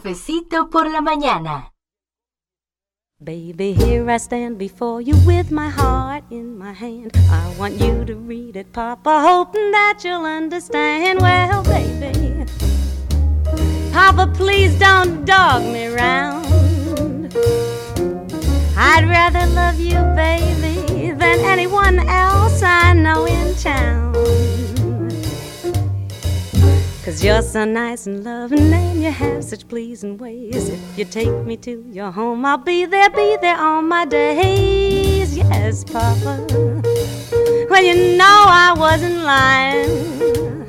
Cafecito 0.04 0.68
por 0.68 0.90
la 0.90 1.00
mañana. 1.00 1.72
Baby, 3.18 3.72
here 3.72 4.10
I 4.10 4.18
stand 4.18 4.58
before 4.58 5.00
you 5.00 5.16
with 5.24 5.50
my 5.50 5.70
heart 5.70 6.24
in 6.30 6.58
my 6.58 6.72
hand. 6.72 7.12
I 7.30 7.54
want 7.58 7.80
you 7.80 8.04
to 8.04 8.14
read 8.14 8.56
it, 8.56 8.70
Papa, 8.72 9.22
hoping 9.22 9.70
that 9.70 10.00
you'll 10.04 10.26
understand. 10.26 11.22
Well, 11.22 11.62
baby, 11.62 12.44
Papa, 13.92 14.30
please 14.34 14.78
don't 14.78 15.24
dog 15.24 15.62
me 15.72 15.86
round. 15.86 17.32
I'd 18.76 19.08
rather 19.08 19.46
love 19.54 19.80
you, 19.80 20.00
baby, 20.14 21.12
than 21.12 21.40
anyone 21.40 22.00
else 22.00 22.62
I 22.62 22.92
know 22.92 23.24
in 23.24 23.54
town. 23.54 24.63
Cause 27.04 27.22
you're 27.22 27.42
so 27.42 27.66
nice 27.66 28.06
and 28.06 28.24
loving 28.24 28.72
and 28.72 29.02
you 29.02 29.10
have 29.10 29.44
such 29.44 29.68
pleasing 29.68 30.16
ways. 30.16 30.70
If 30.70 30.98
you 30.98 31.04
take 31.04 31.44
me 31.44 31.58
to 31.58 31.84
your 31.90 32.10
home, 32.10 32.46
I'll 32.46 32.56
be 32.56 32.86
there, 32.86 33.10
be 33.10 33.36
there 33.42 33.58
all 33.58 33.82
my 33.82 34.06
days. 34.06 35.36
yes, 35.36 35.84
Papa. 35.84 36.46
Well, 37.68 37.84
you 37.84 38.16
know 38.16 38.44
I 38.48 38.74
wasn't 38.74 39.18
lying. 39.18 40.64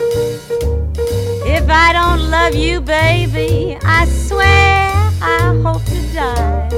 If 1.48 1.70
I 1.70 1.94
don't 1.94 2.30
love 2.30 2.54
you, 2.54 2.82
baby, 2.82 3.78
I 3.82 4.06
swear 4.06 4.92
I 5.22 5.58
hope 5.64 5.86
to 5.86 6.14
die. 6.14 6.70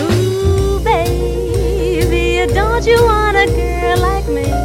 Ooh, 0.00 0.80
baby, 0.82 2.52
don't 2.52 2.84
you 2.84 3.00
want 3.04 3.36
a 3.36 3.46
girl 3.46 3.98
like 3.98 4.26
me? 4.26 4.61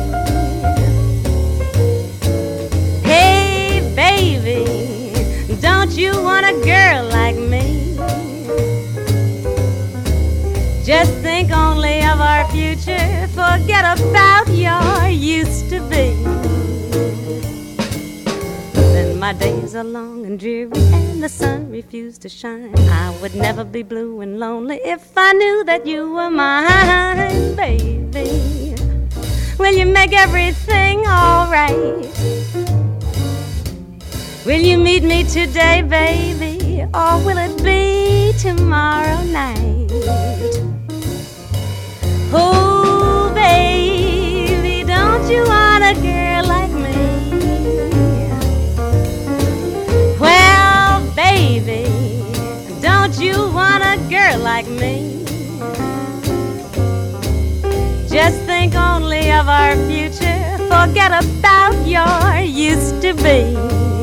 Don't 5.61 5.91
you 5.97 6.11
want 6.21 6.45
a 6.45 6.53
girl 6.63 7.05
like 7.09 7.35
me? 7.35 7.95
Just 10.83 11.13
think 11.15 11.51
only 11.51 11.99
of 11.99 12.21
our 12.21 12.47
future, 12.49 13.27
forget 13.35 13.83
about 13.99 14.47
your 14.47 15.09
used 15.09 15.69
to 15.69 15.81
be. 15.89 16.15
Then 18.73 19.19
my 19.19 19.33
days 19.33 19.75
are 19.75 19.83
long 19.83 20.25
and 20.25 20.39
dreary, 20.39 20.71
and 20.73 21.21
the 21.21 21.29
sun 21.29 21.69
refused 21.71 22.21
to 22.21 22.29
shine. 22.29 22.73
I 22.89 23.17
would 23.21 23.35
never 23.35 23.63
be 23.63 23.83
blue 23.83 24.21
and 24.21 24.39
lonely 24.39 24.79
if 24.83 25.17
I 25.17 25.33
knew 25.33 25.63
that 25.65 25.85
you 25.85 26.11
were 26.11 26.29
mine, 26.29 27.55
baby. 27.55 28.75
Will 29.59 29.75
you 29.75 29.85
make 29.85 30.13
everything 30.13 30.99
alright? 31.07 32.07
Will 34.47 34.61
you 34.61 34.77
meet 34.77 35.03
me 35.03 35.25
today, 35.25 35.81
baby, 35.81 36.81
or 36.93 37.17
will 37.25 37.37
it 37.37 37.61
be 37.61 38.31
tomorrow 38.39 39.21
night? 39.23 39.91
Oh, 42.31 43.29
baby, 43.35 44.85
don't 44.87 45.29
you 45.29 45.43
want 45.43 45.83
a 45.83 45.95
girl 46.01 46.45
like 46.47 46.71
me? 46.71 46.95
Well, 50.17 51.01
baby, 51.13 51.83
don't 52.81 53.19
you 53.19 53.51
want 53.51 53.83
a 53.83 53.97
girl 54.09 54.39
like 54.39 54.69
me? 54.69 55.25
Just 58.09 58.39
think 58.43 58.75
only 58.75 59.29
of 59.29 59.49
our 59.49 59.75
future, 59.89 60.57
forget 60.69 61.11
about 61.11 61.75
your 61.85 62.39
used 62.39 63.01
to 63.01 63.13
be. 63.15 63.96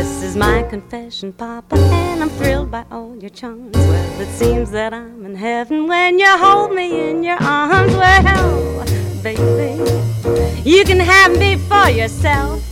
This 0.00 0.22
is 0.22 0.34
my 0.34 0.62
confession, 0.62 1.30
Papa, 1.34 1.76
and 1.76 2.22
I'm 2.22 2.30
thrilled 2.30 2.70
by 2.70 2.86
all 2.90 3.14
your 3.18 3.28
charms. 3.28 3.76
Well, 3.76 4.20
it 4.22 4.28
seems 4.28 4.70
that 4.70 4.94
I'm 4.94 5.26
in 5.26 5.34
heaven 5.34 5.88
when 5.88 6.18
you 6.18 6.38
hold 6.38 6.72
me 6.72 7.10
in 7.10 7.22
your 7.22 7.36
arms. 7.36 7.94
Well, 7.94 8.86
baby, 9.22 9.76
you 10.64 10.84
can 10.86 11.00
have 11.00 11.38
me 11.38 11.56
for 11.56 11.90
yourself. 11.90 12.62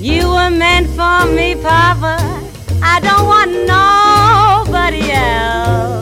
You 0.00 0.26
were 0.26 0.50
meant 0.50 0.88
for 0.88 1.24
me, 1.32 1.54
Papa. 1.54 2.18
I 2.82 2.98
don't 2.98 3.26
want 3.28 3.52
nobody 3.52 5.12
else. 5.12 6.01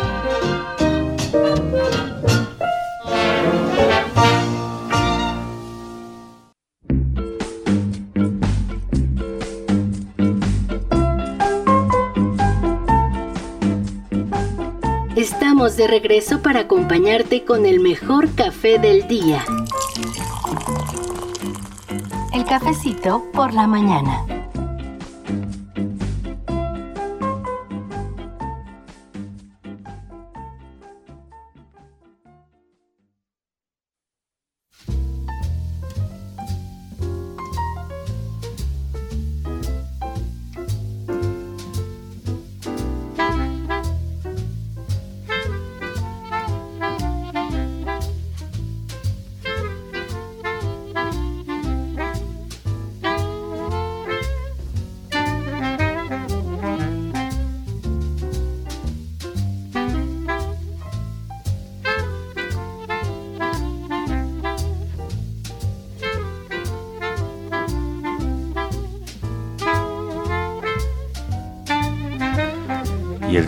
De 15.77 15.87
regreso 15.87 16.41
para 16.41 16.61
acompañarte 16.61 17.45
con 17.45 17.65
el 17.65 17.79
mejor 17.79 18.35
café 18.35 18.77
del 18.77 19.07
día. 19.07 19.43
El 22.33 22.43
cafecito 22.43 23.23
por 23.31 23.53
la 23.53 23.67
mañana. 23.67 24.30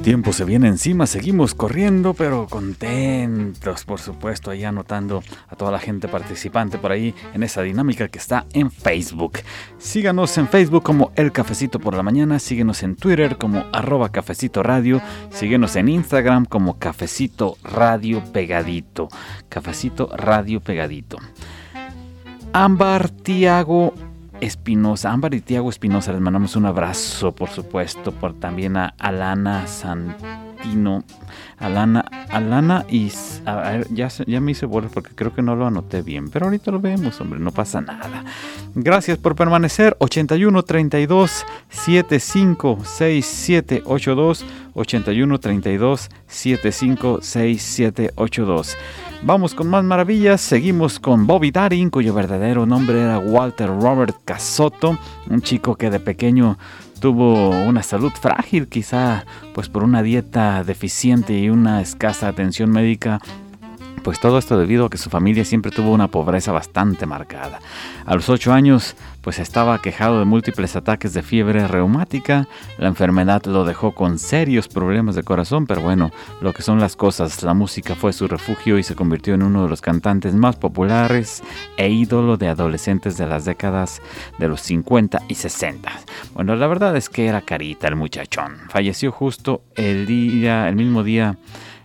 Tiempo 0.03 0.33
se 0.33 0.43
viene 0.43 0.67
encima, 0.67 1.07
seguimos 1.07 1.55
corriendo, 1.55 2.13
pero 2.13 2.45
contentos, 2.47 3.85
por 3.85 4.01
supuesto, 4.01 4.51
ahí 4.51 4.65
anotando 4.65 5.23
a 5.47 5.55
toda 5.55 5.71
la 5.71 5.79
gente 5.79 6.09
participante 6.09 6.77
por 6.77 6.91
ahí 6.91 7.15
en 7.33 7.41
esa 7.41 7.61
dinámica 7.61 8.09
que 8.09 8.19
está 8.19 8.45
en 8.51 8.69
Facebook. 8.69 9.39
Síganos 9.77 10.37
en 10.37 10.49
Facebook 10.49 10.83
como 10.83 11.13
El 11.15 11.31
Cafecito 11.31 11.79
por 11.79 11.95
la 11.95 12.03
Mañana, 12.03 12.39
síguenos 12.39 12.83
en 12.83 12.97
Twitter 12.97 13.37
como 13.37 13.63
arroba 13.71 14.09
Cafecito 14.09 14.61
Radio, 14.61 15.01
síguenos 15.31 15.77
en 15.77 15.87
Instagram 15.87 16.45
como 16.45 16.77
Cafecito 16.77 17.55
Radio 17.63 18.21
Pegadito. 18.33 19.07
Cafecito 19.47 20.09
Radio 20.17 20.59
Pegadito. 20.59 21.17
Ámbar 22.51 23.09
Tiago 23.09 23.93
Espinosa, 24.43 25.11
Ámbar 25.11 25.33
y 25.33 25.39
Tiago 25.41 25.69
Espinosa, 25.69 26.11
les 26.11 26.19
mandamos 26.19 26.57
un 26.57 26.65
abrazo, 26.65 27.33
por 27.33 27.49
supuesto, 27.49 28.11
por 28.11 28.33
también 28.33 28.75
a 28.75 28.93
Alana 28.99 29.65
Santino, 30.63 31.03
Alana, 31.59 32.05
Alana 32.29 32.85
y 32.89 33.09
ya, 33.91 34.07
ya 34.07 34.41
me 34.41 34.51
hice 34.51 34.65
bolas 34.65 34.91
porque 34.93 35.13
creo 35.15 35.33
que 35.33 35.41
no 35.41 35.55
lo 35.55 35.67
anoté 35.67 36.01
bien, 36.01 36.29
pero 36.29 36.45
ahorita 36.45 36.71
lo 36.71 36.79
vemos, 36.79 37.19
hombre, 37.21 37.39
no 37.39 37.51
pasa 37.51 37.81
nada. 37.81 38.23
Gracias 38.75 39.17
por 39.17 39.35
permanecer, 39.35 39.95
81 39.99 40.63
32 40.63 41.45
75 41.69 42.79
67 42.83 43.83
82, 43.85 44.45
81 44.73 45.39
32 45.39 46.09
75 46.27 47.19
67 47.21 48.11
82. 48.15 48.77
Vamos 49.25 49.53
con 49.53 49.69
más 49.69 49.85
maravillas. 49.85 50.41
Seguimos 50.41 50.99
con 50.99 51.25
Bobby 51.27 51.51
Darin, 51.51 51.89
cuyo 51.89 52.13
verdadero 52.13 52.65
nombre 52.65 53.01
era 53.01 53.19
Walter 53.19 53.69
Robert 53.69 54.17
Casotto, 54.25 54.97
un 55.29 55.41
chico 55.41 55.75
que 55.75 55.89
de 55.89 56.01
pequeño 56.01 56.57
tuvo 57.03 57.49
una 57.49 57.83
salud 57.83 58.13
frágil, 58.13 58.69
quizá 58.69 59.25
pues 59.53 59.67
por 59.67 59.83
una 59.83 60.01
dieta 60.01 60.63
deficiente 60.63 61.37
y 61.37 61.49
una 61.49 61.81
escasa 61.81 62.29
atención 62.29 62.71
médica 62.71 63.19
pues 64.05 64.21
todo 64.21 64.37
esto 64.37 64.57
debido 64.57 64.85
a 64.85 64.89
que 64.89 64.97
su 64.97 65.09
familia 65.09 65.43
siempre 65.43 65.69
tuvo 65.69 65.91
una 65.91 66.07
pobreza 66.07 66.53
bastante 66.53 67.05
marcada. 67.05 67.59
A 68.05 68.15
los 68.15 68.29
8 68.29 68.53
años, 68.53 68.95
pues 69.23 69.39
estaba 69.39 69.81
quejado 69.81 70.19
de 70.19 70.25
múltiples 70.25 70.75
ataques 70.75 71.13
de 71.13 71.23
fiebre 71.23 71.65
reumática, 71.67 72.47
la 72.77 72.89
enfermedad 72.89 73.43
lo 73.45 73.63
dejó 73.63 73.93
con 73.95 74.19
serios 74.19 74.67
problemas 74.67 75.15
de 75.15 75.23
corazón, 75.23 75.65
pero 75.65 75.81
bueno, 75.81 76.11
lo 76.41 76.53
que 76.53 76.61
son 76.61 76.79
las 76.79 76.97
cosas, 76.97 77.41
la 77.41 77.53
música 77.53 77.95
fue 77.95 78.11
su 78.11 78.27
refugio 78.27 78.77
y 78.77 78.83
se 78.83 78.95
convirtió 78.95 79.33
en 79.33 79.43
uno 79.43 79.63
de 79.63 79.69
los 79.69 79.81
cantantes 79.81 80.35
más 80.35 80.57
populares 80.57 81.41
e 81.77 81.89
ídolo 81.89 82.35
de 82.35 82.49
adolescentes 82.49 83.17
de 83.17 83.25
las 83.25 83.45
décadas 83.45 84.01
de 84.37 84.49
los 84.49 84.61
50 84.61 85.23
y 85.29 85.35
60. 85.35 85.89
Bueno, 86.33 86.55
la 86.57 86.67
verdad 86.67 86.95
es 86.97 87.07
que 87.07 87.25
era 87.25 87.41
carita 87.41 87.87
el 87.87 87.95
muchachón. 87.95 88.57
Falleció 88.69 89.13
justo 89.13 89.63
el 89.75 90.05
día, 90.05 90.67
el 90.67 90.75
mismo 90.75 91.01
día 91.03 91.37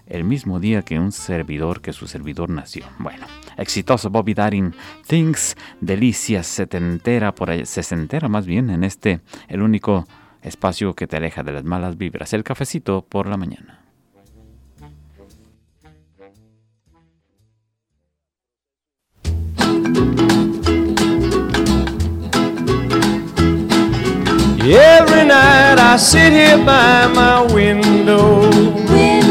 el 0.09 0.24
mismo 0.24 0.59
día 0.59 0.82
que 0.82 0.98
un 0.98 1.12
servidor, 1.12 1.80
que 1.80 1.92
su 1.92 2.06
servidor 2.06 2.50
nació. 2.50 2.86
Bueno, 2.98 3.26
exitoso 3.56 4.11
Bobby 4.11 4.34
Darin, 4.34 4.74
Things, 5.06 5.56
delicias, 5.80 6.46
setentera, 6.46 7.34
por 7.34 7.50
ahí, 7.50 7.66
sesentera 7.66 8.28
más 8.28 8.46
bien, 8.46 8.70
en 8.70 8.84
este, 8.84 9.20
el 9.48 9.62
único 9.62 10.06
espacio 10.42 10.94
que 10.94 11.06
te 11.06 11.16
aleja 11.16 11.42
de 11.42 11.52
las 11.52 11.64
malas 11.64 11.98
vibras, 11.98 12.32
el 12.32 12.44
cafecito 12.44 13.02
por 13.02 13.26
la 13.26 13.36
mañana. 13.36 13.78
Every 24.70 25.24
night 25.24 25.78
I 25.78 25.96
sit 25.96 26.30
here 26.30 26.59
by 26.59 27.06
my 27.06 27.54
window, 27.54 28.50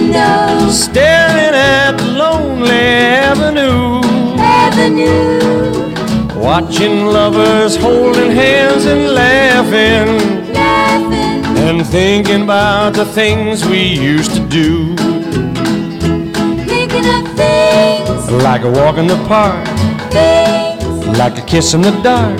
Window, 0.07 0.71
staring 0.71 1.53
at 1.53 1.97
the 1.97 2.05
lonely 2.05 2.71
avenue, 2.71 3.99
avenue, 4.39 6.39
watching 6.39 7.07
lovers 7.07 7.75
holding 7.75 8.31
hands 8.31 8.85
and 8.85 9.13
laughing, 9.13 10.53
laughing, 10.53 11.43
and 11.57 11.85
thinking 11.85 12.43
about 12.43 12.93
the 12.93 13.03
things 13.03 13.65
we 13.65 13.83
used 13.83 14.33
to 14.35 14.39
do, 14.47 14.95
thinking 16.65 17.05
of 17.05 17.27
things, 17.35 18.31
like 18.31 18.61
a 18.61 18.71
walk 18.71 18.97
in 18.97 19.07
the 19.07 19.17
park, 19.27 19.67
things, 20.09 21.17
like 21.17 21.37
a 21.37 21.41
kiss 21.41 21.73
in 21.73 21.81
the 21.81 21.91
dark, 22.01 22.39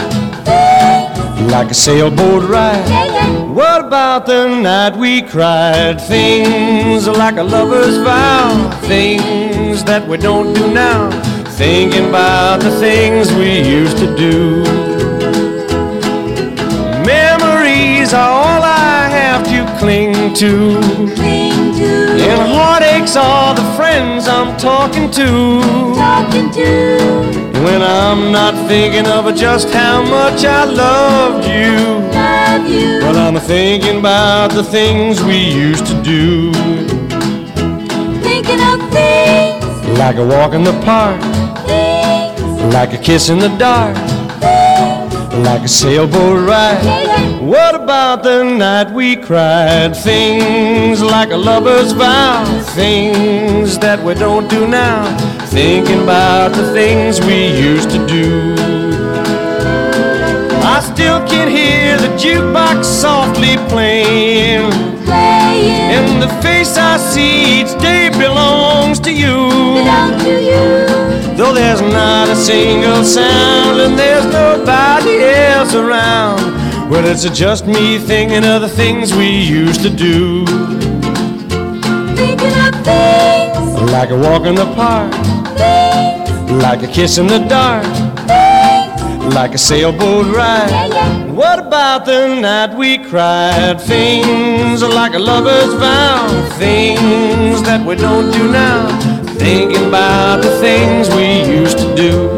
like 1.47 1.71
a 1.71 1.73
sailboat 1.73 2.43
ride. 2.49 2.87
yeah, 2.89 3.05
yeah. 3.05 3.43
What 3.43 3.85
about 3.85 4.25
the 4.25 4.47
night 4.47 4.95
we 4.97 5.21
cried? 5.21 5.99
Things 6.01 7.07
like 7.07 7.37
a 7.37 7.43
lover's 7.43 7.97
vow, 7.97 8.69
things 8.81 9.83
that 9.85 10.07
we 10.07 10.17
don't 10.17 10.53
do 10.53 10.71
now. 10.73 11.09
Thinking 11.51 12.09
about 12.09 12.59
the 12.59 12.71
things 12.79 13.31
we 13.33 13.61
used 13.67 13.97
to 13.97 14.15
do. 14.15 14.61
Memories 17.05 18.13
are 18.13 18.29
all 18.29 18.61
I 18.63 19.07
have 19.09 19.43
to 19.47 19.79
cling 19.79 20.33
to. 20.35 20.79
Cling 21.15 21.73
to, 21.79 21.89
And 22.29 22.51
heartaches 22.51 23.15
are 23.17 23.55
the 23.55 23.63
friends 23.75 24.27
I'm 24.27 24.55
talking 24.57 25.09
to. 25.11 25.61
talking 25.95 26.51
to, 26.51 27.46
When 27.63 27.81
I'm 27.81 28.31
not 28.31 28.53
thinking 28.67 29.07
of 29.07 29.33
just 29.35 29.69
how 29.69 30.01
much 30.03 30.45
I 30.45 30.63
loved 30.65 31.45
you. 31.47 31.75
love 32.13 32.67
you, 32.69 32.99
Well, 33.03 33.17
I'm 33.17 33.39
thinking 33.41 33.99
about 33.99 34.51
the 34.51 34.63
things 34.63 35.21
we 35.23 35.37
used 35.37 35.85
to 35.87 35.95
do. 36.03 36.53
thinking 38.27 38.61
of 38.71 38.79
things, 38.91 39.97
Like 39.97 40.17
a 40.17 40.25
walk 40.25 40.53
in 40.53 40.63
the 40.63 40.77
park, 40.85 41.19
things, 41.65 42.73
like 42.73 42.93
a 42.93 42.97
kiss 42.97 43.29
in 43.29 43.39
the 43.39 43.49
dark, 43.57 43.95
things, 44.39 45.13
like 45.49 45.63
a 45.63 45.67
sailboat 45.67 46.47
ride. 46.47 46.83
yeah. 46.83 47.39
What 47.41 47.75
about 47.75 48.23
the 48.23 48.43
night 48.43 48.91
we 48.91 49.15
cried? 49.15 49.95
Things 49.95 51.01
like 51.01 51.31
a 51.31 51.37
lover's 51.37 51.91
vow, 51.93 52.43
things 52.75 53.77
that 53.79 54.03
we 54.03 54.13
don't 54.13 54.47
do 54.49 54.67
now. 54.67 55.01
Thinking 55.49 56.03
about 56.03 56.53
the 56.53 56.71
things 56.73 57.19
we 57.21 57.47
used 57.47 57.89
to 57.91 58.05
do. 58.05 58.53
I 60.63 60.79
still 60.81 61.25
can 61.27 61.47
hear 61.49 61.97
the 61.97 62.09
jukebox 62.21 62.83
softly 62.85 63.55
playing. 63.69 64.69
playing, 65.05 65.91
And 65.95 66.21
the 66.21 66.29
face 66.41 66.77
I 66.77 66.97
see 66.97 67.61
each 67.61 67.73
day 67.81 68.09
belongs 68.09 68.99
to 69.01 69.11
you. 69.11 69.37
belong 69.79 70.19
to 70.19 70.33
you, 70.49 71.35
Though 71.37 71.53
there's 71.53 71.81
not 71.81 72.29
a 72.29 72.35
single 72.35 73.03
sound 73.03 73.79
and 73.81 73.97
there's 73.97 74.25
nobody 74.25 75.23
else 75.23 75.73
around. 75.73 76.39
Well, 76.89 77.05
it's 77.05 77.27
just 77.29 77.65
me 77.65 77.97
thinking 77.97 78.43
of 78.45 78.61
the 78.61 78.69
things 78.69 79.13
we 79.13 79.29
used 79.29 79.81
to 79.81 79.89
do. 79.89 80.45
thinking 82.15 82.55
of 82.65 82.73
things, 82.83 83.91
Like 83.91 84.09
a 84.11 84.17
walk 84.17 84.45
in 84.45 84.55
the 84.55 84.65
park, 84.75 85.11
like 86.61 86.81
a 86.81 86.87
kiss 86.87 87.17
in 87.17 87.27
the 87.27 87.39
dark, 87.39 87.85
like 89.33 89.53
a 89.53 89.57
sailboat 89.57 90.35
ride. 90.35 91.29
What 91.31 91.59
about 91.59 92.05
the 92.05 92.35
night 92.35 92.75
we 92.75 92.97
cried? 92.97 93.79
Things 93.79 94.81
like 94.81 95.13
a 95.13 95.19
lover's 95.19 95.73
vow, 95.75 96.27
things 96.57 97.61
that 97.63 97.85
we 97.85 97.95
don't 97.95 98.31
do 98.31 98.51
now. 98.51 98.87
Thinking 99.35 99.87
about 99.87 100.41
the 100.41 100.59
things 100.59 101.09
we 101.09 101.43
used 101.45 101.77
to 101.77 101.95
do. 101.95 102.29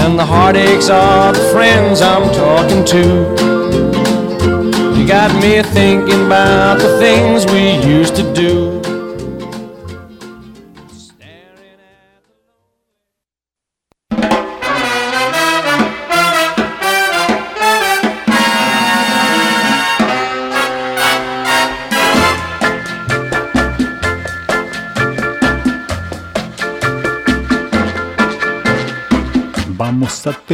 And 0.00 0.18
the 0.18 0.24
heartaches 0.24 0.88
are 0.88 1.32
the 1.32 1.44
friends 1.52 2.00
I'm 2.00 2.32
talking 2.32 2.84
to. 2.84 3.56
You 4.96 5.06
got 5.06 5.34
me 5.42 5.62
thinking 5.62 6.26
about 6.26 6.78
the 6.78 6.98
things 6.98 7.44
we 7.46 7.76
used 7.84 8.14
to 8.16 8.32
do. 8.32 8.75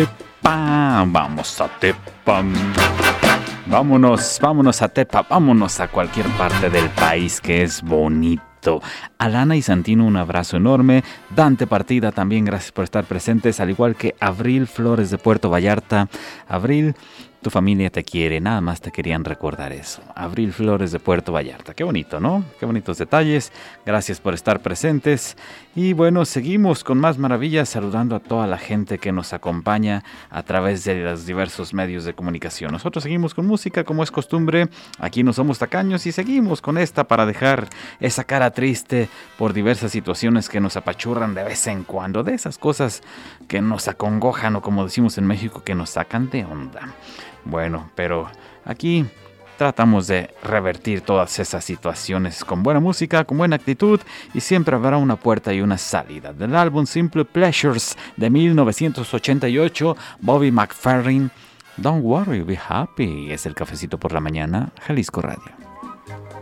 Tepa, 0.03 1.05
vamos 1.07 1.61
a 1.61 1.69
Tepa. 1.79 2.43
Vámonos, 3.67 4.41
vámonos 4.43 4.83
a 4.83 4.89
Tepa, 4.89 5.23
vámonos 5.23 5.79
a 5.79 5.87
cualquier 5.87 6.27
parte 6.31 6.71
del 6.71 6.89
país 6.91 7.41
que 7.41 7.63
es 7.63 7.83
bonito. 7.83 8.83
Alana 9.19 9.55
y 9.55 9.63
Santino, 9.63 10.05
un 10.05 10.17
abrazo 10.17 10.57
enorme. 10.57 11.05
Dante 11.31 11.69
Partida, 11.69 12.11
también 12.11 12.45
gracias 12.45 12.73
por 12.73 12.83
estar 12.83 13.05
presentes, 13.05 13.61
al 13.61 13.71
igual 13.71 13.95
que 13.95 14.17
Abril 14.19 14.67
Flores 14.67 15.11
de 15.11 15.19
Puerto 15.19 15.49
Vallarta. 15.51 16.09
Abril, 16.49 16.97
tu 17.41 17.51
familia 17.51 17.91
te 17.91 18.03
quiere, 18.03 18.41
nada 18.41 18.61
más 18.61 18.81
te 18.81 18.91
querían 18.91 19.25
recordar 19.25 19.73
eso. 19.73 20.03
Abril 20.17 20.53
Flores 20.53 20.91
de 20.91 20.99
Puerto 20.99 21.33
Vallarta, 21.33 21.75
qué 21.75 21.85
bonito, 21.85 22.19
¿no? 22.19 22.45
Qué 22.59 22.67
bonitos 22.67 22.99
detalles. 22.99 23.53
Gracias 23.87 24.21
por 24.21 24.35
estar 24.35 24.61
presentes. 24.61 25.37
Y 25.75 25.95
bueno, 25.95 26.27
seguimos 26.27 26.85
con 26.85 26.99
más 26.99 27.16
maravillas 27.16 27.66
saludando 27.66 28.14
a 28.14 28.20
toda 28.20 28.47
la 28.47 28.59
gente 28.59 28.99
que 28.99 29.11
nos 29.11 29.33
acompaña 29.33 30.05
a 30.29 30.43
través 30.43 30.85
de 30.85 30.97
los 30.97 31.25
diversos 31.25 31.73
medios 31.73 32.05
de 32.05 32.12
comunicación. 32.12 32.73
Nosotros 32.73 33.03
seguimos 33.03 33.33
con 33.33 33.47
música 33.47 33.83
como 33.83 34.03
es 34.03 34.11
costumbre. 34.11 34.68
Aquí 34.99 35.23
no 35.23 35.33
somos 35.33 35.59
tacaños 35.59 36.05
y 36.05 36.12
seguimos 36.12 36.61
con 36.61 36.77
esta 36.77 37.05
para 37.05 37.25
dejar 37.25 37.70
esa 38.01 38.25
cara 38.25 38.51
triste 38.51 39.09
por 39.39 39.55
diversas 39.55 39.93
situaciones 39.93 40.51
que 40.51 40.61
nos 40.61 40.77
apachurran 40.77 41.35
de 41.35 41.45
vez 41.45 41.66
en 41.66 41.85
cuando, 41.85 42.23
de 42.23 42.35
esas 42.35 42.59
cosas 42.59 43.03
que 43.49 43.62
nos 43.62 43.89
acongojan 43.89 44.57
o 44.57 44.61
como 44.61 44.85
decimos 44.85 45.16
en 45.16 45.27
México 45.27 45.62
que 45.64 45.75
nos 45.75 45.89
sacan 45.89 46.29
de 46.29 46.45
onda. 46.45 46.93
Bueno, 47.47 47.91
pero 47.95 48.29
aquí 48.66 49.07
tratamos 49.63 50.09
de 50.09 50.29
revertir 50.43 51.03
todas 51.03 51.39
esas 51.39 51.65
situaciones 51.65 52.45
con 52.45 52.65
buena 52.65 52.81
música, 52.81 53.23
con 53.23 53.39
buena 53.39 53.55
actitud 53.55 54.01
y 54.35 54.41
siempre 54.41 54.75
habrá 54.75 54.97
una 54.97 55.15
puerta 55.15 55.55
y 55.55 55.61
una 55.61 55.79
salida. 55.79 56.33
Del 56.33 56.57
álbum 56.57 56.85
Simple 56.85 57.25
Pleasures 57.25 57.97
de 58.17 58.29
1988, 58.29 59.97
Bobby 60.21 60.51
McFerrin, 60.51 61.31
Don't 61.77 62.05
Worry, 62.05 62.43
Be 62.43 62.59
Happy, 62.69 63.31
es 63.31 63.47
el 63.47 63.55
cafecito 63.55 63.99
por 63.99 64.11
la 64.11 64.19
mañana, 64.19 64.73
Jalisco 64.81 65.23
Radio. 65.23 66.41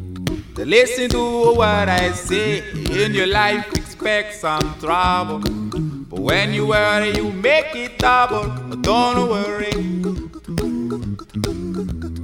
Listen 0.65 1.09
to 1.09 1.55
what 1.55 1.89
I 1.89 2.11
say. 2.11 2.59
In 2.91 3.15
your 3.15 3.25
life, 3.25 3.67
expect 3.73 4.35
some 4.35 4.79
trouble. 4.79 5.39
But 5.39 6.19
when 6.19 6.53
you 6.53 6.67
worry, 6.67 7.15
you 7.15 7.31
make 7.31 7.75
it 7.75 7.97
double. 7.97 8.47
Don't 8.81 9.27
worry. 9.27 9.71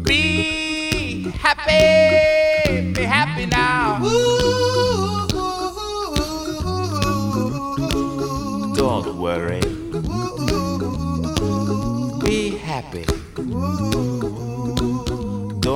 Be 0.03 1.31
happy. 1.31 2.93
Be 2.93 3.03
happy 3.03 3.47
now. 3.47 3.99
Don't 8.75 9.17
worry. 9.17 9.61
Be 12.23 12.57
happy. 12.57 13.05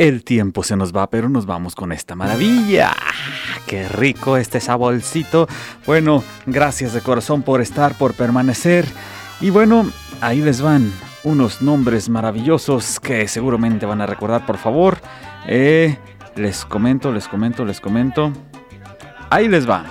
El 0.00 0.24
tiempo 0.24 0.62
se 0.62 0.76
nos 0.76 0.96
va, 0.96 1.10
pero 1.10 1.28
nos 1.28 1.44
vamos 1.44 1.74
con 1.74 1.92
esta 1.92 2.16
maravilla. 2.16 2.90
Qué 3.66 3.86
rico 3.86 4.38
este 4.38 4.58
saborcito. 4.58 5.46
Bueno, 5.84 6.24
gracias 6.46 6.94
de 6.94 7.02
corazón 7.02 7.42
por 7.42 7.60
estar, 7.60 7.98
por 7.98 8.14
permanecer. 8.14 8.86
Y 9.42 9.50
bueno, 9.50 9.86
ahí 10.22 10.40
les 10.40 10.62
van 10.62 10.90
unos 11.22 11.60
nombres 11.60 12.08
maravillosos 12.08 12.98
que 12.98 13.28
seguramente 13.28 13.84
van 13.84 14.00
a 14.00 14.06
recordar, 14.06 14.46
por 14.46 14.56
favor. 14.56 14.96
Eh, 15.46 15.98
les 16.34 16.64
comento, 16.64 17.12
les 17.12 17.28
comento, 17.28 17.66
les 17.66 17.78
comento. 17.78 18.32
Ahí 19.28 19.48
les 19.48 19.68
va. 19.68 19.84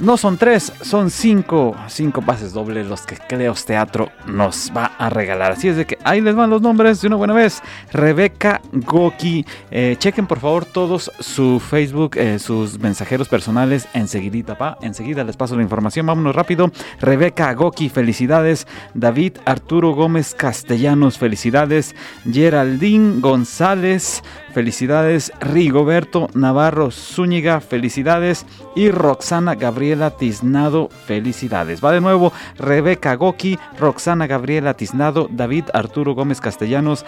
No 0.00 0.16
son 0.16 0.36
tres, 0.36 0.72
son 0.82 1.10
cinco, 1.10 1.76
cinco 1.88 2.20
pases 2.20 2.52
dobles 2.52 2.86
los 2.86 3.02
que 3.02 3.16
Cleos 3.16 3.64
Teatro 3.64 4.10
nos 4.26 4.72
va 4.76 4.86
a 4.98 5.08
regalar. 5.08 5.52
Así 5.52 5.68
es 5.68 5.76
de 5.76 5.86
que 5.86 5.98
ahí 6.04 6.20
les 6.20 6.34
van 6.34 6.50
los 6.50 6.60
nombres 6.60 7.00
de 7.00 7.06
una 7.06 7.16
buena 7.16 7.32
vez. 7.32 7.62
Rebeca 7.92 8.60
Goki. 8.72 9.46
Eh, 9.70 9.96
chequen 9.98 10.26
por 10.26 10.40
favor 10.40 10.64
todos 10.64 11.12
su 11.20 11.60
Facebook, 11.60 12.16
eh, 12.16 12.38
sus 12.38 12.78
mensajeros 12.80 13.28
personales 13.28 13.86
enseguidita, 13.94 14.58
pa. 14.58 14.78
Enseguida 14.82 15.22
les 15.22 15.36
paso 15.36 15.56
la 15.56 15.62
información. 15.62 16.06
Vámonos 16.06 16.34
rápido. 16.34 16.72
Rebeca 17.00 17.52
Goki, 17.54 17.88
felicidades. 17.88 18.66
David 18.94 19.38
Arturo 19.44 19.94
Gómez 19.94 20.34
Castellanos, 20.34 21.18
felicidades. 21.18 21.94
Geraldine 22.30 23.20
González, 23.20 24.22
felicidades. 24.54 25.32
Rigoberto 25.40 26.30
Navarro 26.32 26.90
Zúñiga, 26.90 27.60
felicidades. 27.60 28.46
Y 28.76 28.90
Roxana 28.90 29.54
Gabriela 29.54 30.10
Tiznado, 30.10 30.88
felicidades. 31.06 31.84
Va 31.84 31.92
de 31.92 32.00
nuevo 32.00 32.32
Rebeca 32.56 33.14
Goki, 33.14 33.58
Roxana 33.78 34.26
Gabriela 34.26 34.74
Tiznado, 34.74 35.28
David 35.30 35.64
Arturo 35.72 36.14
Gómez 36.14 36.40
Castellanos, 36.40 37.04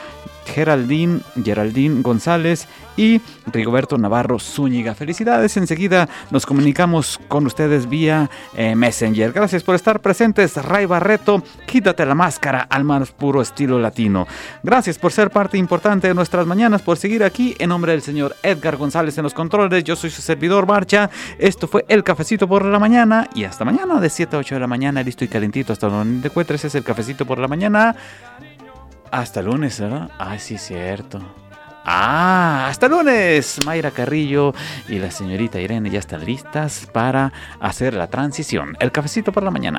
Geraldine, 0.47 1.21
Geraldine 1.43 2.03
González 2.03 2.69
y 2.97 3.21
Rigoberto 3.47 3.99
Navarro 3.99 4.39
Zúñiga. 4.39 4.95
Felicidades, 4.95 5.57
enseguida 5.57 6.09
nos 6.31 6.47
comunicamos 6.47 7.19
con 7.29 7.47
ustedes 7.47 7.89
vía 7.89 8.31
eh, 8.57 8.75
Messenger. 8.77 9.33
Gracias 9.33 9.63
por 9.63 9.75
estar 9.75 10.01
presentes, 10.01 10.57
Ray 10.57 10.87
Barreto, 10.87 11.43
quítate 11.67 12.07
la 12.07 12.15
máscara 12.15 12.67
al 12.71 12.85
más 12.85 13.11
puro 13.11 13.43
estilo 13.43 13.79
latino. 13.79 14.27
Gracias 14.63 14.99
por 14.99 15.13
ser 15.13 15.31
parte 15.31 15.59
importante 15.59 16.09
de 16.09 16.15
nuestras 16.15 16.47
mañanas, 16.47 16.83
por 16.83 16.97
seguir 16.97 17.25
aquí 17.25 17.36
en 17.37 17.69
nombre 17.69 17.93
del 17.93 18.01
señor 18.01 18.35
Edgar 18.43 18.77
González 18.77 19.19
en 19.19 19.25
los 19.25 19.35
controles. 19.35 19.85
Yo 19.85 19.95
soy 19.95 20.11
su 20.11 20.23
servidor 20.23 20.67
Marcha. 20.67 21.11
Esto 21.39 21.69
fue 21.69 21.85
El 21.89 22.03
Cafecito 22.03 22.49
por 22.49 22.65
la 22.65 22.79
Mañana 22.79 23.29
y 23.35 23.45
hasta 23.45 23.65
mañana 23.65 24.01
de 24.01 24.09
7 24.09 24.37
a 24.37 24.39
8 24.39 24.55
de 24.55 24.61
la 24.61 24.67
mañana, 24.67 25.03
listo 25.03 25.25
y 25.25 25.29
calentito 25.29 25.73
hasta 25.73 25.89
donde 25.89 26.29
encuentres. 26.29 26.65
Es 26.65 26.75
El 26.75 26.85
Cafecito 26.85 27.27
por 27.27 27.39
la 27.39 27.47
Mañana. 27.47 27.95
Hasta 29.11 29.43
lunes, 29.43 29.79
¿verdad? 29.79 30.11
Ay, 30.19 30.39
sí, 30.39 30.57
cierto. 30.57 31.21
Ah, 31.85 32.69
hasta 32.71 32.89
lunes. 32.89 33.59
Mayra 33.67 33.91
Carrillo 33.91 34.55
y 34.89 34.99
la 34.99 35.11
señorita 35.11 35.61
Irene 35.61 35.91
ya 35.91 35.99
están 35.99 36.25
listas 36.25 36.89
para 36.91 37.33
hacer 37.61 37.93
la 37.93 38.07
transición. 38.07 38.77
El 38.81 38.93
cafecito 38.93 39.31
por 39.31 39.43
la 39.43 39.51
mañana. 39.51 39.79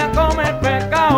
A 0.00 0.12
comer 0.12 0.58
pecado 0.60 1.17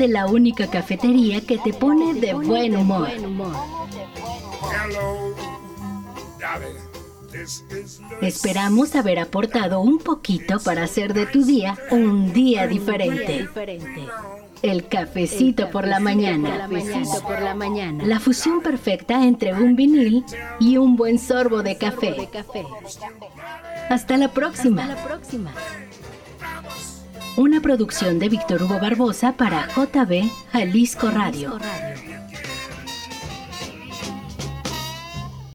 de 0.00 0.08
la 0.08 0.26
única 0.26 0.66
cafetería 0.66 1.42
que 1.42 1.58
te 1.58 1.74
pone 1.74 2.14
de 2.14 2.32
buen 2.32 2.74
humor. 2.74 3.06
Esperamos 8.22 8.96
haber 8.96 9.18
aportado 9.18 9.80
un 9.80 9.98
poquito 9.98 10.58
para 10.60 10.84
hacer 10.84 11.12
de 11.12 11.26
tu 11.26 11.44
día 11.44 11.76
un 11.90 12.32
día 12.32 12.66
diferente. 12.66 13.46
El 14.62 14.88
cafecito 14.88 15.70
por 15.70 15.86
la 15.86 16.00
mañana. 16.00 16.66
La 18.02 18.20
fusión 18.20 18.62
perfecta 18.62 19.26
entre 19.26 19.52
un 19.52 19.76
vinil 19.76 20.24
y 20.58 20.78
un 20.78 20.96
buen 20.96 21.18
sorbo 21.18 21.62
de 21.62 21.76
café. 21.76 22.26
Hasta 23.90 24.16
la 24.16 24.32
próxima. 24.32 24.96
Una 27.36 27.60
producción 27.60 28.18
de 28.18 28.28
Víctor 28.28 28.62
Hugo 28.64 28.80
Barbosa 28.80 29.32
para 29.36 29.68
JB 29.68 30.28
Jalisco 30.52 31.10
Radio. 31.10 31.58